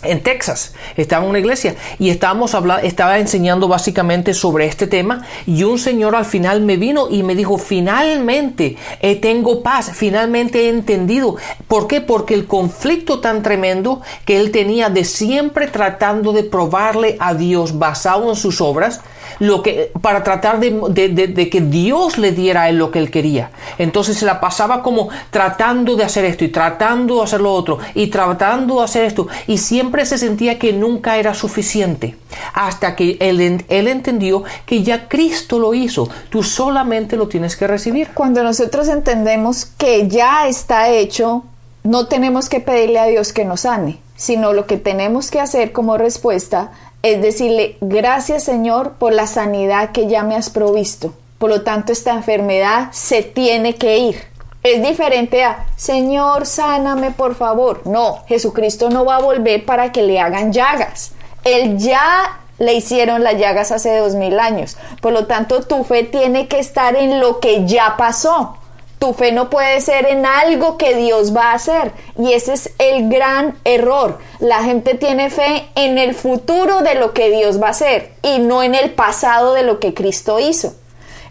en 0.03 0.21
Texas, 0.21 0.73
estaba 0.97 1.23
en 1.23 1.29
una 1.29 1.39
iglesia 1.39 1.75
y 1.99 2.09
estábamos 2.09 2.55
hablando, 2.55 2.85
estaba 2.85 3.19
enseñando 3.19 3.67
básicamente 3.67 4.33
sobre 4.33 4.65
este 4.65 4.87
tema 4.87 5.25
y 5.45 5.63
un 5.63 5.77
señor 5.77 6.15
al 6.15 6.25
final 6.25 6.61
me 6.61 6.77
vino 6.77 7.07
y 7.09 7.23
me 7.23 7.35
dijo, 7.35 7.57
finalmente 7.57 8.77
eh, 8.99 9.15
tengo 9.15 9.61
paz, 9.61 9.91
finalmente 9.93 10.65
he 10.65 10.69
entendido. 10.69 11.35
¿Por 11.67 11.87
qué? 11.87 12.01
Porque 12.01 12.33
el 12.33 12.47
conflicto 12.47 13.19
tan 13.19 13.43
tremendo 13.43 14.01
que 14.25 14.39
él 14.39 14.51
tenía 14.51 14.89
de 14.89 15.03
siempre 15.03 15.67
tratando 15.67 16.33
de 16.33 16.43
probarle 16.43 17.17
a 17.19 17.33
Dios 17.33 17.77
basado 17.77 18.29
en 18.29 18.35
sus 18.35 18.61
obras, 18.61 19.01
lo 19.39 19.63
que, 19.63 19.91
para 20.01 20.23
tratar 20.23 20.59
de, 20.59 21.49
que 21.49 21.61
Dios 21.61 22.19
le 22.19 22.31
diera 22.31 22.63
a 22.63 22.69
él 22.69 22.77
lo 22.77 22.91
que 22.91 22.99
él 22.99 23.09
quería. 23.09 23.49
Entonces 23.79 24.17
se 24.17 24.25
la 24.25 24.39
pasaba 24.39 24.83
como 24.83 25.09
tratando 25.31 25.95
de 25.95 26.03
hacer 26.03 26.25
esto 26.25 26.45
y 26.45 26.49
tratando 26.49 27.17
de 27.17 27.23
hacer 27.23 27.41
lo 27.41 27.51
otro 27.51 27.79
y 27.95 28.07
tratando 28.07 28.77
de 28.77 28.83
hacer 28.83 29.05
esto 29.05 29.27
y 29.47 29.57
siempre 29.57 29.90
se 30.05 30.17
sentía 30.17 30.57
que 30.57 30.73
nunca 30.73 31.17
era 31.17 31.33
suficiente 31.33 32.15
hasta 32.53 32.95
que 32.95 33.17
él, 33.19 33.63
él 33.67 33.87
entendió 33.87 34.43
que 34.65 34.83
ya 34.83 35.07
Cristo 35.07 35.59
lo 35.59 35.73
hizo. 35.73 36.09
Tú 36.29 36.43
solamente 36.43 37.17
lo 37.17 37.27
tienes 37.27 37.55
que 37.55 37.67
recibir. 37.67 38.09
Cuando 38.13 38.43
nosotros 38.43 38.87
entendemos 38.87 39.65
que 39.65 40.07
ya 40.07 40.47
está 40.47 40.89
hecho, 40.89 41.43
no 41.83 42.07
tenemos 42.07 42.49
que 42.49 42.59
pedirle 42.59 42.99
a 42.99 43.05
Dios 43.05 43.33
que 43.33 43.45
nos 43.45 43.61
sane, 43.61 43.99
sino 44.15 44.53
lo 44.53 44.65
que 44.65 44.77
tenemos 44.77 45.31
que 45.31 45.39
hacer 45.39 45.71
como 45.71 45.97
respuesta 45.97 46.71
es 47.03 47.21
decirle, 47.21 47.77
gracias 47.81 48.43
Señor 48.43 48.93
por 48.99 49.13
la 49.13 49.25
sanidad 49.25 49.91
que 49.91 50.07
ya 50.07 50.23
me 50.23 50.35
has 50.35 50.49
provisto. 50.49 51.13
Por 51.39 51.49
lo 51.49 51.63
tanto, 51.63 51.91
esta 51.91 52.13
enfermedad 52.13 52.89
se 52.91 53.23
tiene 53.23 53.75
que 53.75 53.97
ir. 53.97 54.15
Es 54.63 54.83
diferente 54.83 55.43
a, 55.43 55.65
Señor, 55.75 56.45
sáname 56.45 57.09
por 57.11 57.35
favor. 57.35 57.81
No, 57.85 58.23
Jesucristo 58.27 58.91
no 58.91 59.05
va 59.05 59.15
a 59.15 59.21
volver 59.21 59.65
para 59.65 59.91
que 59.91 60.03
le 60.03 60.19
hagan 60.19 60.53
llagas. 60.53 61.13
Él 61.43 61.79
ya 61.79 62.39
le 62.59 62.75
hicieron 62.75 63.23
las 63.23 63.39
llagas 63.39 63.71
hace 63.71 63.97
dos 63.97 64.13
mil 64.13 64.39
años. 64.39 64.77
Por 65.01 65.13
lo 65.13 65.25
tanto, 65.25 65.63
tu 65.63 65.83
fe 65.83 66.03
tiene 66.03 66.47
que 66.47 66.59
estar 66.59 66.95
en 66.95 67.19
lo 67.19 67.39
que 67.39 67.65
ya 67.65 67.95
pasó. 67.97 68.57
Tu 68.99 69.13
fe 69.15 69.31
no 69.31 69.49
puede 69.49 69.81
ser 69.81 70.05
en 70.05 70.27
algo 70.27 70.77
que 70.77 70.93
Dios 70.93 71.35
va 71.35 71.51
a 71.51 71.55
hacer. 71.55 71.91
Y 72.19 72.33
ese 72.33 72.53
es 72.53 72.71
el 72.77 73.09
gran 73.09 73.57
error. 73.63 74.19
La 74.39 74.63
gente 74.63 74.93
tiene 74.93 75.31
fe 75.31 75.69
en 75.73 75.97
el 75.97 76.13
futuro 76.13 76.81
de 76.81 76.93
lo 76.93 77.13
que 77.13 77.31
Dios 77.31 77.59
va 77.59 77.69
a 77.69 77.71
hacer 77.71 78.13
y 78.21 78.37
no 78.37 78.61
en 78.61 78.75
el 78.75 78.91
pasado 78.91 79.55
de 79.55 79.63
lo 79.63 79.79
que 79.79 79.95
Cristo 79.95 80.39
hizo. 80.39 80.75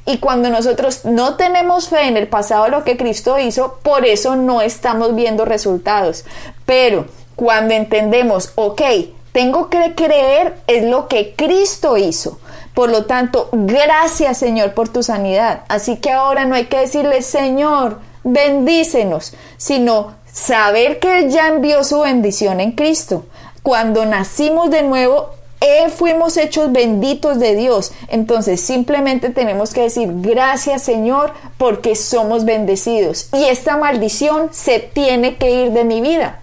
Y 0.06 0.18
cuando 0.18 0.50
nosotros 0.50 1.04
no 1.04 1.36
tenemos 1.36 1.88
fe 1.88 2.08
en 2.08 2.16
el 2.16 2.28
pasado 2.28 2.68
lo 2.68 2.84
que 2.84 2.96
Cristo 2.96 3.38
hizo, 3.38 3.78
por 3.82 4.06
eso 4.06 4.36
no 4.36 4.60
estamos 4.60 5.14
viendo 5.14 5.44
resultados. 5.44 6.24
Pero 6.66 7.06
cuando 7.36 7.74
entendemos, 7.74 8.52
ok, 8.54 8.82
tengo 9.32 9.70
que 9.70 9.94
creer 9.94 10.56
es 10.66 10.84
lo 10.84 11.08
que 11.08 11.34
Cristo 11.36 11.96
hizo. 11.96 12.38
Por 12.74 12.90
lo 12.90 13.04
tanto, 13.06 13.48
gracias 13.52 14.38
Señor 14.38 14.74
por 14.74 14.88
tu 14.88 15.02
sanidad. 15.02 15.62
Así 15.68 15.96
que 15.96 16.12
ahora 16.12 16.44
no 16.44 16.54
hay 16.54 16.66
que 16.66 16.78
decirle, 16.78 17.22
Señor, 17.22 17.98
bendícenos, 18.24 19.34
sino 19.56 20.14
saber 20.32 20.98
que 20.98 21.18
Él 21.18 21.30
ya 21.30 21.48
envió 21.48 21.84
su 21.84 22.00
bendición 22.00 22.60
en 22.60 22.72
Cristo. 22.72 23.24
Cuando 23.62 24.06
nacimos 24.06 24.70
de 24.70 24.82
nuevo, 24.82 25.30
eh, 25.60 25.90
fuimos 25.90 26.36
hechos 26.36 26.72
benditos 26.72 27.38
de 27.38 27.54
Dios. 27.54 27.92
Entonces 28.08 28.60
simplemente 28.60 29.30
tenemos 29.30 29.72
que 29.72 29.82
decir 29.82 30.08
gracias 30.12 30.82
Señor 30.82 31.32
porque 31.58 31.94
somos 31.94 32.44
bendecidos. 32.44 33.28
Y 33.32 33.44
esta 33.44 33.76
maldición 33.76 34.48
se 34.52 34.78
tiene 34.80 35.36
que 35.36 35.50
ir 35.50 35.72
de 35.72 35.84
mi 35.84 36.00
vida. 36.00 36.39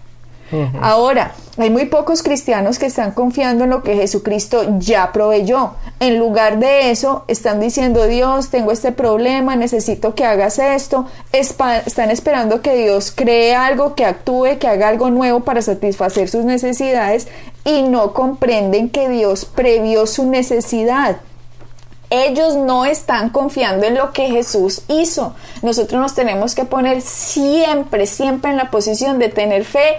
Ahora, 0.81 1.33
hay 1.57 1.69
muy 1.69 1.85
pocos 1.85 2.23
cristianos 2.23 2.79
que 2.79 2.85
están 2.85 3.11
confiando 3.11 3.63
en 3.63 3.71
lo 3.71 3.83
que 3.83 3.95
Jesucristo 3.95 4.77
ya 4.79 5.11
proveyó. 5.11 5.71
En 5.99 6.19
lugar 6.19 6.59
de 6.59 6.91
eso, 6.91 7.25
están 7.27 7.59
diciendo, 7.59 8.05
Dios, 8.05 8.49
tengo 8.49 8.71
este 8.71 8.91
problema, 8.91 9.55
necesito 9.55 10.15
que 10.15 10.25
hagas 10.25 10.59
esto. 10.59 11.07
están 11.31 12.11
esperando 12.11 12.61
que 12.61 12.75
Dios 12.75 13.11
cree 13.11 13.55
algo, 13.55 13.95
que 13.95 14.05
actúe, 14.05 14.57
que 14.59 14.67
haga 14.67 14.87
algo 14.87 15.09
nuevo 15.09 15.41
para 15.41 15.61
satisfacer 15.61 16.29
sus 16.29 16.45
necesidades 16.45 17.27
y 17.65 17.81
no 17.83 18.13
comprenden 18.13 18.89
que 18.89 19.09
Dios 19.09 19.45
previó 19.45 20.05
su 20.05 20.29
necesidad. 20.29 21.17
Ellos 22.09 22.55
no 22.55 22.85
están 22.85 23.29
confiando 23.29 23.85
en 23.85 23.95
lo 23.95 24.13
que 24.13 24.29
Jesús 24.29 24.81
hizo. 24.87 25.35
Nosotros 25.61 25.99
nos 25.99 26.15
tenemos 26.15 26.55
que 26.55 26.63
poner 26.63 27.01
siempre, 27.01 28.05
siempre 28.05 28.51
en 28.51 28.57
la 28.57 28.71
posición 28.71 29.19
de 29.19 29.27
tener 29.27 29.65
fe 29.65 29.97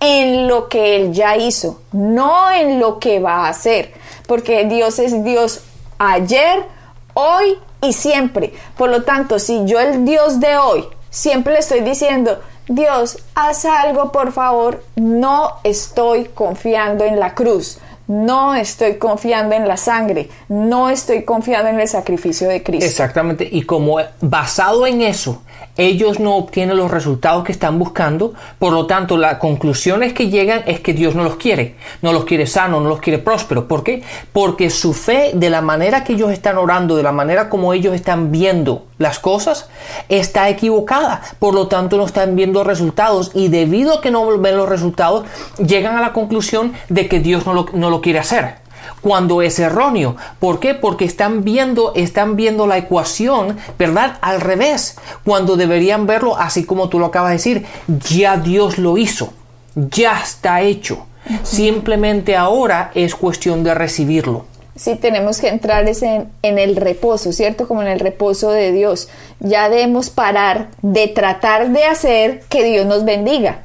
en 0.00 0.48
lo 0.48 0.68
que 0.68 0.96
Él 0.96 1.12
ya 1.12 1.36
hizo, 1.36 1.82
no 1.92 2.50
en 2.50 2.80
lo 2.80 2.98
que 2.98 3.20
va 3.20 3.44
a 3.44 3.48
hacer, 3.48 3.92
porque 4.26 4.64
Dios 4.64 4.98
es 4.98 5.22
Dios 5.22 5.60
ayer, 5.98 6.64
hoy 7.12 7.58
y 7.82 7.92
siempre. 7.92 8.54
Por 8.78 8.88
lo 8.88 9.02
tanto, 9.02 9.38
si 9.38 9.64
yo 9.66 9.78
el 9.78 10.06
Dios 10.06 10.40
de 10.40 10.56
hoy 10.56 10.86
siempre 11.10 11.52
le 11.52 11.58
estoy 11.58 11.80
diciendo, 11.80 12.40
Dios, 12.68 13.18
haz 13.34 13.64
algo 13.64 14.12
por 14.12 14.32
favor, 14.32 14.82
no 14.96 15.56
estoy 15.64 16.26
confiando 16.26 17.04
en 17.04 17.18
la 17.18 17.34
cruz 17.34 17.78
no 18.10 18.56
estoy 18.56 18.96
confiando 18.96 19.54
en 19.54 19.68
la 19.68 19.76
sangre, 19.76 20.28
no 20.48 20.90
estoy 20.90 21.22
confiando 21.22 21.68
en 21.68 21.78
el 21.78 21.86
sacrificio 21.86 22.48
de 22.48 22.60
Cristo. 22.60 22.84
Exactamente, 22.84 23.48
y 23.48 23.62
como 23.62 23.98
basado 24.20 24.84
en 24.84 25.00
eso, 25.00 25.42
ellos 25.76 26.18
no 26.18 26.36
obtienen 26.36 26.76
los 26.76 26.90
resultados 26.90 27.44
que 27.44 27.52
están 27.52 27.78
buscando, 27.78 28.34
por 28.58 28.72
lo 28.72 28.86
tanto, 28.86 29.16
las 29.16 29.36
conclusiones 29.36 30.12
que 30.12 30.28
llegan 30.28 30.62
es 30.66 30.80
que 30.80 30.92
Dios 30.92 31.14
no 31.14 31.22
los 31.22 31.36
quiere, 31.36 31.76
no 32.02 32.12
los 32.12 32.24
quiere 32.24 32.48
sano, 32.48 32.80
no 32.80 32.88
los 32.88 32.98
quiere 32.98 33.20
próspero. 33.20 33.68
¿Por 33.68 33.84
qué? 33.84 34.02
Porque 34.32 34.70
su 34.70 34.92
fe, 34.92 35.30
de 35.34 35.48
la 35.48 35.60
manera 35.60 36.02
que 36.02 36.14
ellos 36.14 36.32
están 36.32 36.58
orando, 36.58 36.96
de 36.96 37.04
la 37.04 37.12
manera 37.12 37.48
como 37.48 37.72
ellos 37.72 37.94
están 37.94 38.32
viendo 38.32 38.86
las 38.98 39.18
cosas, 39.18 39.70
está 40.08 40.48
equivocada. 40.48 41.22
Por 41.38 41.54
lo 41.54 41.68
tanto, 41.68 41.96
no 41.96 42.04
están 42.04 42.36
viendo 42.36 42.64
resultados 42.64 43.30
y 43.34 43.48
debido 43.48 43.94
a 43.94 44.00
que 44.02 44.10
no 44.10 44.38
ven 44.38 44.56
los 44.56 44.68
resultados, 44.68 45.24
llegan 45.56 45.96
a 45.96 46.00
la 46.00 46.12
conclusión 46.12 46.74
de 46.88 47.08
que 47.08 47.20
Dios 47.20 47.46
no 47.46 47.54
lo, 47.54 47.66
no 47.72 47.88
lo 47.88 47.99
quiere 48.00 48.18
hacer 48.18 48.60
cuando 49.00 49.42
es 49.42 49.58
erróneo. 49.58 50.16
¿Por 50.38 50.60
qué? 50.60 50.74
Porque 50.74 51.04
están 51.04 51.44
viendo, 51.44 51.92
están 51.94 52.36
viendo 52.36 52.66
la 52.66 52.78
ecuación, 52.78 53.56
¿verdad? 53.78 54.18
Al 54.20 54.40
revés, 54.40 54.96
cuando 55.24 55.56
deberían 55.56 56.06
verlo 56.06 56.36
así 56.36 56.64
como 56.64 56.88
tú 56.88 56.98
lo 56.98 57.06
acabas 57.06 57.30
de 57.30 57.36
decir, 57.36 57.66
ya 58.08 58.36
Dios 58.36 58.78
lo 58.78 58.98
hizo, 58.98 59.32
ya 59.74 60.20
está 60.20 60.62
hecho. 60.62 61.06
Simplemente 61.42 62.36
ahora 62.36 62.90
es 62.94 63.14
cuestión 63.14 63.62
de 63.62 63.74
recibirlo. 63.74 64.46
Sí, 64.74 64.96
tenemos 64.96 65.40
que 65.40 65.48
entrar 65.48 65.86
en, 65.86 66.28
en 66.42 66.58
el 66.58 66.76
reposo, 66.76 67.32
¿cierto? 67.32 67.68
Como 67.68 67.82
en 67.82 67.88
el 67.88 68.00
reposo 68.00 68.50
de 68.50 68.72
Dios. 68.72 69.08
Ya 69.38 69.68
debemos 69.68 70.08
parar 70.08 70.68
de 70.80 71.08
tratar 71.08 71.70
de 71.70 71.84
hacer 71.84 72.42
que 72.48 72.64
Dios 72.64 72.86
nos 72.86 73.04
bendiga, 73.04 73.64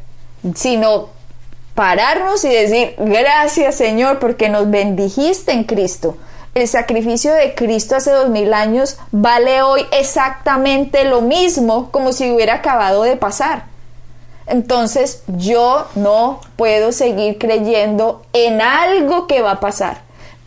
sino 0.55 1.14
pararnos 1.75 2.43
y 2.45 2.49
decir, 2.49 2.95
gracias 2.97 3.75
Señor 3.75 4.19
porque 4.19 4.49
nos 4.49 4.71
bendijiste 4.71 5.51
en 5.51 5.65
Cristo. 5.65 6.17
El 6.55 6.69
sacrificio 6.69 7.33
de 7.33 7.53
Cristo 7.53 7.97
hace 7.97 8.11
dos 8.11 8.29
mil 8.29 8.53
años 8.53 8.97
vale 9.11 9.61
hoy 9.61 9.85
exactamente 9.91 11.03
lo 11.03 11.19
mismo 11.19 11.91
como 11.91 12.13
si 12.13 12.31
hubiera 12.31 12.55
acabado 12.55 13.03
de 13.03 13.17
pasar. 13.17 13.65
Entonces 14.47 15.23
yo 15.27 15.85
no 15.95 16.39
puedo 16.55 16.93
seguir 16.93 17.37
creyendo 17.37 18.21
en 18.31 18.61
algo 18.61 19.27
que 19.27 19.41
va 19.41 19.51
a 19.51 19.59
pasar. 19.59 19.97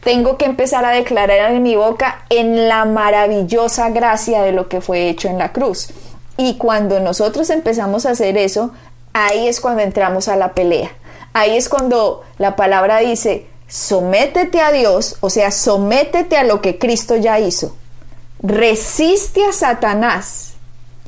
Tengo 0.02 0.38
que 0.38 0.46
empezar 0.46 0.86
a 0.86 0.92
declarar 0.92 1.52
en 1.52 1.62
mi 1.62 1.76
boca 1.76 2.22
en 2.30 2.68
la 2.68 2.86
maravillosa 2.86 3.90
gracia 3.90 4.42
de 4.42 4.52
lo 4.52 4.68
que 4.68 4.80
fue 4.80 5.10
hecho 5.10 5.28
en 5.28 5.36
la 5.36 5.52
cruz. 5.52 5.90
Y 6.38 6.56
cuando 6.56 7.00
nosotros 7.00 7.50
empezamos 7.50 8.06
a 8.06 8.10
hacer 8.12 8.38
eso, 8.38 8.70
ahí 9.12 9.46
es 9.46 9.60
cuando 9.60 9.82
entramos 9.82 10.28
a 10.28 10.36
la 10.36 10.54
pelea 10.54 10.90
ahí 11.40 11.56
es 11.56 11.68
cuando 11.68 12.22
la 12.38 12.56
palabra 12.56 12.98
dice, 12.98 13.46
sométete 13.68 14.60
a 14.60 14.72
Dios, 14.72 15.16
o 15.20 15.30
sea, 15.30 15.50
sométete 15.50 16.36
a 16.36 16.44
lo 16.44 16.60
que 16.60 16.78
Cristo 16.78 17.16
ya 17.16 17.38
hizo. 17.38 17.76
Resiste 18.42 19.44
a 19.44 19.52
Satanás 19.52 20.54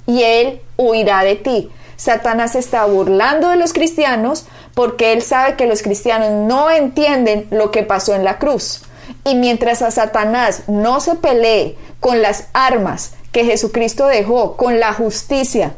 y 0.06 0.22
él 0.22 0.60
huirá 0.76 1.22
de 1.22 1.36
ti. 1.36 1.70
Satanás 1.96 2.54
está 2.54 2.84
burlando 2.86 3.48
de 3.48 3.56
los 3.56 3.72
cristianos 3.72 4.46
porque 4.74 5.12
él 5.12 5.22
sabe 5.22 5.56
que 5.56 5.66
los 5.66 5.82
cristianos 5.82 6.30
no 6.48 6.70
entienden 6.70 7.46
lo 7.50 7.70
que 7.70 7.82
pasó 7.82 8.14
en 8.14 8.24
la 8.24 8.38
cruz. 8.38 8.82
Y 9.24 9.34
mientras 9.34 9.82
a 9.82 9.90
Satanás 9.90 10.62
no 10.66 11.00
se 11.00 11.16
pelee 11.16 11.76
con 12.00 12.22
las 12.22 12.46
armas 12.52 13.12
que 13.32 13.44
Jesucristo 13.44 14.06
dejó, 14.06 14.56
con 14.56 14.80
la 14.80 14.92
justicia, 14.92 15.74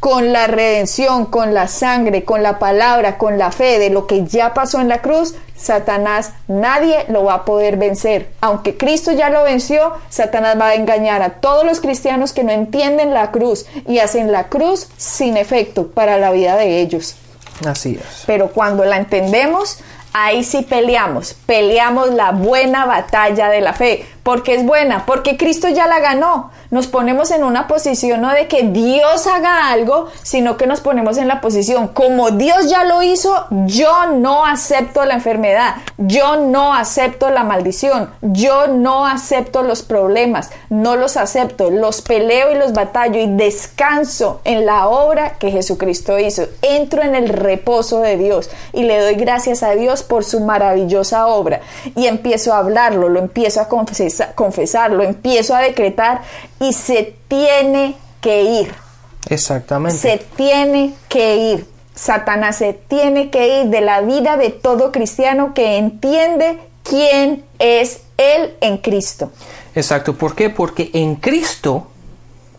con 0.00 0.32
la 0.32 0.46
redención, 0.46 1.26
con 1.26 1.54
la 1.54 1.66
sangre, 1.66 2.24
con 2.24 2.42
la 2.42 2.58
palabra, 2.58 3.18
con 3.18 3.36
la 3.36 3.50
fe 3.50 3.78
de 3.78 3.90
lo 3.90 4.06
que 4.06 4.24
ya 4.24 4.54
pasó 4.54 4.80
en 4.80 4.88
la 4.88 5.02
cruz, 5.02 5.34
Satanás 5.56 6.32
nadie 6.46 7.04
lo 7.08 7.24
va 7.24 7.34
a 7.34 7.44
poder 7.44 7.76
vencer. 7.76 8.30
Aunque 8.40 8.76
Cristo 8.76 9.10
ya 9.12 9.28
lo 9.28 9.42
venció, 9.42 9.92
Satanás 10.08 10.56
va 10.58 10.68
a 10.68 10.74
engañar 10.74 11.20
a 11.22 11.40
todos 11.40 11.64
los 11.64 11.80
cristianos 11.80 12.32
que 12.32 12.44
no 12.44 12.52
entienden 12.52 13.12
la 13.12 13.32
cruz 13.32 13.66
y 13.86 13.98
hacen 13.98 14.30
la 14.30 14.48
cruz 14.48 14.88
sin 14.96 15.36
efecto 15.36 15.88
para 15.88 16.16
la 16.16 16.30
vida 16.30 16.56
de 16.56 16.80
ellos. 16.80 17.16
Así 17.66 17.98
es. 18.00 18.22
Pero 18.26 18.52
cuando 18.52 18.84
la 18.84 18.98
entendemos, 18.98 19.80
ahí 20.12 20.44
sí 20.44 20.62
peleamos, 20.62 21.34
peleamos 21.46 22.10
la 22.10 22.30
buena 22.30 22.86
batalla 22.86 23.48
de 23.48 23.60
la 23.60 23.72
fe. 23.72 24.06
Porque 24.28 24.54
es 24.54 24.66
buena? 24.66 25.06
Porque 25.06 25.38
Cristo 25.38 25.70
ya 25.70 25.86
la 25.86 26.00
ganó 26.00 26.50
nos 26.70 26.86
ponemos 26.86 27.30
en 27.30 27.44
una 27.44 27.66
posición 27.66 28.20
no 28.20 28.32
de 28.32 28.46
que 28.46 28.62
Dios 28.62 29.26
haga 29.26 29.70
algo, 29.70 30.08
sino 30.22 30.56
que 30.56 30.66
nos 30.66 30.80
ponemos 30.80 31.16
en 31.16 31.28
la 31.28 31.40
posición, 31.40 31.88
como 31.88 32.30
Dios 32.30 32.68
ya 32.68 32.84
lo 32.84 33.02
hizo, 33.02 33.46
yo 33.50 34.06
no 34.12 34.44
acepto 34.44 35.04
la 35.04 35.14
enfermedad, 35.14 35.76
yo 35.96 36.36
no 36.36 36.74
acepto 36.74 37.30
la 37.30 37.44
maldición, 37.44 38.10
yo 38.20 38.66
no 38.66 39.06
acepto 39.06 39.62
los 39.62 39.82
problemas, 39.82 40.50
no 40.68 40.96
los 40.96 41.16
acepto, 41.16 41.70
los 41.70 42.02
peleo 42.02 42.52
y 42.52 42.58
los 42.58 42.72
batallo 42.72 43.18
y 43.20 43.26
descanso 43.26 44.40
en 44.44 44.66
la 44.66 44.88
obra 44.88 45.38
que 45.38 45.50
Jesucristo 45.50 46.18
hizo. 46.18 46.44
Entro 46.60 47.02
en 47.02 47.14
el 47.14 47.30
reposo 47.30 48.00
de 48.00 48.16
Dios 48.16 48.50
y 48.72 48.82
le 48.82 49.00
doy 49.00 49.14
gracias 49.14 49.62
a 49.62 49.70
Dios 49.70 50.02
por 50.02 50.24
su 50.24 50.40
maravillosa 50.40 51.28
obra 51.28 51.60
y 51.96 52.06
empiezo 52.06 52.52
a 52.52 52.58
hablarlo, 52.58 53.08
lo 53.08 53.20
empiezo 53.20 53.60
a 53.60 53.68
confesar, 53.68 54.17
confesar 54.34 54.92
lo 54.92 55.02
empiezo 55.02 55.54
a 55.54 55.60
decretar 55.60 56.22
y 56.60 56.72
se 56.72 57.14
tiene 57.28 57.96
que 58.20 58.42
ir. 58.42 58.74
Exactamente. 59.28 59.98
Se 59.98 60.18
tiene 60.36 60.94
que 61.08 61.36
ir. 61.36 61.66
Satanás 61.94 62.56
se 62.56 62.74
tiene 62.74 63.30
que 63.30 63.60
ir 63.60 63.66
de 63.68 63.80
la 63.80 64.00
vida 64.02 64.36
de 64.36 64.50
todo 64.50 64.92
cristiano 64.92 65.52
que 65.52 65.78
entiende 65.78 66.58
quién 66.84 67.44
es 67.58 68.02
Él 68.16 68.54
en 68.60 68.78
Cristo. 68.78 69.32
Exacto. 69.74 70.14
¿Por 70.14 70.34
qué? 70.34 70.48
Porque 70.48 70.90
en 70.94 71.16
Cristo, 71.16 71.88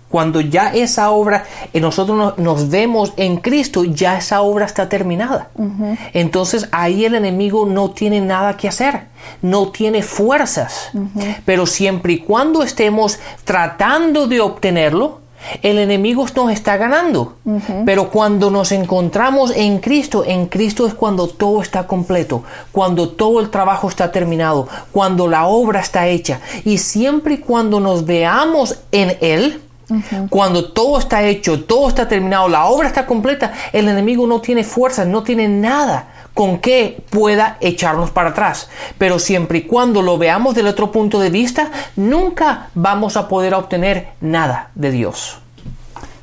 cuando 0.10 0.42
ya 0.42 0.74
esa 0.74 1.12
obra, 1.12 1.46
eh, 1.74 1.80
nosotros 1.80 2.38
nos, 2.38 2.70
vemos 2.70 3.14
en 3.18 3.38
Cristo, 3.38 3.84
ya 3.84 4.18
esa 4.18 4.42
obra 4.42 4.66
está 4.66 4.90
terminada. 4.90 5.50
Entonces 6.14 6.68
ahí 6.72 7.06
el 7.06 7.16
enemigo 7.16 7.66
no 7.66 7.92
tiene 7.92 8.22
nada 8.22 8.58
que 8.58 8.68
hacer 8.68 9.10
no 9.42 9.70
tiene 9.70 10.02
fuerzas. 10.04 10.92
Pero 11.46 11.66
siempre 11.66 12.14
y 12.14 12.20
cuando 12.20 12.64
estemos 12.64 13.20
tratando 13.44 14.28
de 14.28 14.42
obtenerlo, 14.42 15.20
el 15.62 15.80
enemigo 15.80 16.26
nos 16.36 16.52
está 16.52 16.78
ganando. 16.78 17.36
Pero 17.86 18.10
cuando 18.10 18.52
nos 18.52 18.72
encontramos 18.72 19.52
en 19.56 19.80
Cristo, 19.80 20.24
en 20.26 20.48
Cristo 20.48 20.86
es 20.86 20.94
cuando 20.94 21.28
todo 21.28 21.62
está 21.62 21.88
completo, 21.88 22.44
cuando 22.72 23.10
todo 23.10 23.40
el 23.40 23.50
trabajo 23.50 23.88
está 23.88 24.12
terminado, 24.12 24.68
cuando 24.92 25.28
la 25.28 25.46
obra 25.46 25.80
está 25.80 26.08
hecha. 26.08 26.42
Y 26.66 26.78
siempre 26.78 27.36
y 27.36 27.38
cuando 27.38 27.80
nos 27.80 28.06
veamos 28.06 28.80
en 28.92 29.18
Él, 29.22 29.62
Cuando 30.30 30.72
todo 30.72 31.00
está 31.00 31.24
hecho, 31.24 31.64
todo 31.64 31.88
está 31.88 32.08
terminado, 32.08 32.48
la 32.48 32.66
obra 32.66 32.88
está 32.88 33.06
completa, 33.06 33.54
el 33.74 33.88
enemigo 33.88 34.28
no 34.28 34.42
tiene 34.42 34.64
fuerzas, 34.64 35.08
no 35.08 35.24
tiene 35.24 35.48
nada 35.48 36.10
con 36.34 36.60
que 36.60 37.04
pueda 37.10 37.58
echarnos 37.60 38.12
para 38.12 38.30
atrás. 38.30 38.70
Pero 38.98 39.20
siempre 39.20 39.60
y 39.60 39.62
cuando 39.64 40.02
lo 40.02 40.18
veamos 40.18 40.56
del 40.56 40.68
otro 40.68 40.92
punto 40.92 41.20
de 41.20 41.30
vista, 41.30 41.72
nunca 41.96 42.70
vamos 42.76 43.18
a 43.18 43.28
poder 43.28 43.54
obtener 43.54 44.10
nada 44.22 44.72
de 44.76 44.92
Dios. 44.92 45.40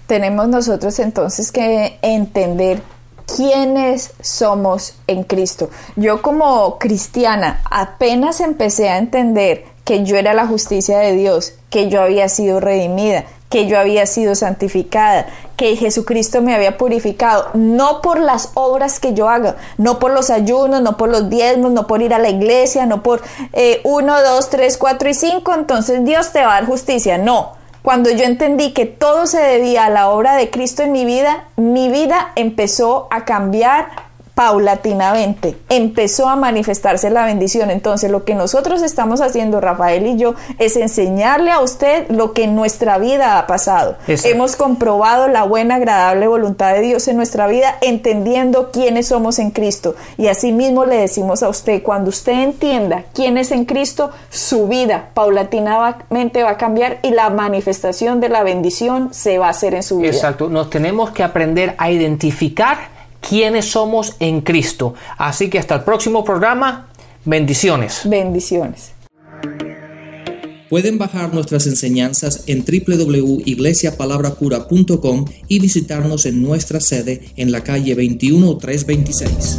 Tenemos 0.07 0.49
nosotros 0.49 0.99
entonces 1.01 1.51
que 1.51 1.99
entender 2.03 2.81
quiénes 3.27 4.13
somos 4.21 4.95
en 5.07 5.25
Cristo. 5.25 5.69
Yo 5.97 6.23
como 6.23 6.79
cristiana 6.79 7.61
apenas 7.71 8.41
empecé 8.41 8.89
a 8.89 8.99
entender 8.99 9.65
que 9.85 10.05
yo 10.05 10.17
era 10.17 10.35
la 10.35 10.47
justicia 10.47 10.99
de 10.99 11.13
Dios, 11.13 11.55
que 11.71 11.89
yo 11.89 12.03
había 12.03 12.29
sido 12.29 12.61
redimida, 12.61 13.25
que 13.49 13.67
yo 13.67 13.79
había 13.79 14.07
sido 14.07 14.35
santificada, 14.35 15.27
que 15.57 15.77
Jesucristo 15.77 16.43
me 16.43 16.55
había 16.55 16.77
purificado, 16.77 17.51
no 17.55 18.03
por 18.03 18.19
las 18.19 18.51
obras 18.55 18.99
que 19.01 19.15
yo 19.15 19.29
haga, 19.29 19.57
no 19.79 19.99
por 19.99 20.11
los 20.11 20.31
ayunos, 20.31 20.83
no 20.83 20.97
por 20.97 21.09
los 21.09 21.31
diezmos, 21.31 21.73
no 21.73 21.87
por 21.87 22.03
ir 22.03 22.13
a 22.13 22.19
la 22.19 22.29
iglesia, 22.29 22.87
no 22.87 23.03
por 23.03 23.23
eh, 23.53 23.81
uno, 23.85 24.21
dos, 24.23 24.51
tres, 24.51 24.77
cuatro 24.77 25.09
y 25.09 25.15
cinco, 25.15 25.55
entonces 25.55 26.05
Dios 26.05 26.33
te 26.33 26.41
va 26.41 26.57
a 26.57 26.61
dar 26.61 26.67
justicia, 26.67 27.19
no. 27.19 27.55
Cuando 27.83 28.11
yo 28.11 28.25
entendí 28.25 28.73
que 28.73 28.85
todo 28.85 29.27
se 29.29 29.39
debía 29.39 29.85
a 29.85 29.91
la 29.91 30.11
obra 30.11 30.35
de 30.35 30.51
Cristo 30.51 30.83
en 30.83 30.91
mi 30.91 31.05
vida, 31.05 31.45
mi 31.55 31.89
vida 31.89 32.33
empezó 32.35 33.07
a 33.13 33.25
cambiar 33.25 34.06
paulatinamente 34.37 35.57
empezó 35.71 36.29
a 36.29 36.37
manifestarse 36.37 37.09
la 37.09 37.25
bendición. 37.25 37.71
Entonces 37.71 38.11
lo 38.11 38.27
que 38.27 38.35
nosotros 38.35 38.83
estamos 38.83 39.23
haciendo, 39.23 39.63
Rafael 39.63 40.07
y 40.07 40.19
yo, 40.19 40.35
es 40.59 40.77
enseñarle 40.77 41.51
a 41.51 41.61
usted 41.61 42.05
lo 42.11 42.35
que 42.35 42.45
en 42.45 42.55
nuestra 42.55 42.99
vida 42.99 43.39
ha 43.39 43.47
pasado. 43.47 43.97
Hemos 44.07 44.55
comprobado 44.57 45.29
la 45.29 45.45
buena, 45.45 45.77
agradable 45.77 46.27
voluntad 46.27 46.75
de 46.75 46.83
Dios 46.83 47.09
en 47.09 47.17
nuestra 47.17 47.47
vida, 47.47 47.79
entendiendo 47.81 48.71
quiénes 48.73 49.09
somos 49.09 49.39
en 49.39 49.53
Cristo. 49.53 49.95
Y 50.19 50.27
así 50.27 50.53
mismo 50.53 50.85
le 50.85 50.97
decimos 50.97 51.43
a 51.43 51.49
usted, 51.49 51.83
cuando 51.83 52.11
usted 52.11 52.33
entienda 52.33 53.05
quién 53.15 53.39
es 53.39 53.53
en 53.53 53.65
Cristo, 53.65 54.11
su 54.29 54.69
vida 54.69 55.13
paulatinamente 55.15 56.43
va 56.43 56.51
a 56.51 56.57
cambiar 56.59 56.99
y 57.03 57.09
la 57.09 57.31
manifestación 57.31 58.21
de 58.21 58.29
la 58.29 58.43
bendición 58.43 59.15
se 59.15 59.39
va 59.39 59.47
a 59.47 59.51
hacer 59.51 59.73
en 59.73 59.83
su 59.83 59.97
vida. 59.97 60.11
Exacto, 60.11 60.51
nos 60.51 60.69
tenemos 60.69 61.13
que 61.13 61.23
aprender 61.23 61.75
a 61.79 61.91
identificar 61.91 62.96
quiénes 63.21 63.67
somos 63.67 64.15
en 64.21 64.41
Cristo. 64.41 64.95
Así 65.19 65.51
que 65.51 65.59
hasta 65.59 65.75
el 65.77 65.83
próximo 65.83 66.25
programa, 66.25 66.89
bendiciones. 67.25 68.01
Bendiciones. 68.05 68.93
Pueden 70.69 70.99
bajar 70.99 71.33
nuestras 71.33 71.69
enseñanzas 71.69 72.43
en 72.49 72.65
www.iglesiapalabracura.com 72.65 75.27
y 75.47 75.61
visitarnos 75.61 76.27
en 76.27 76.43
nuestra 76.43 76.81
sede 76.81 77.31
en 77.37 77.53
la 77.53 77.63
calle 77.63 77.95
21326. 77.95 79.57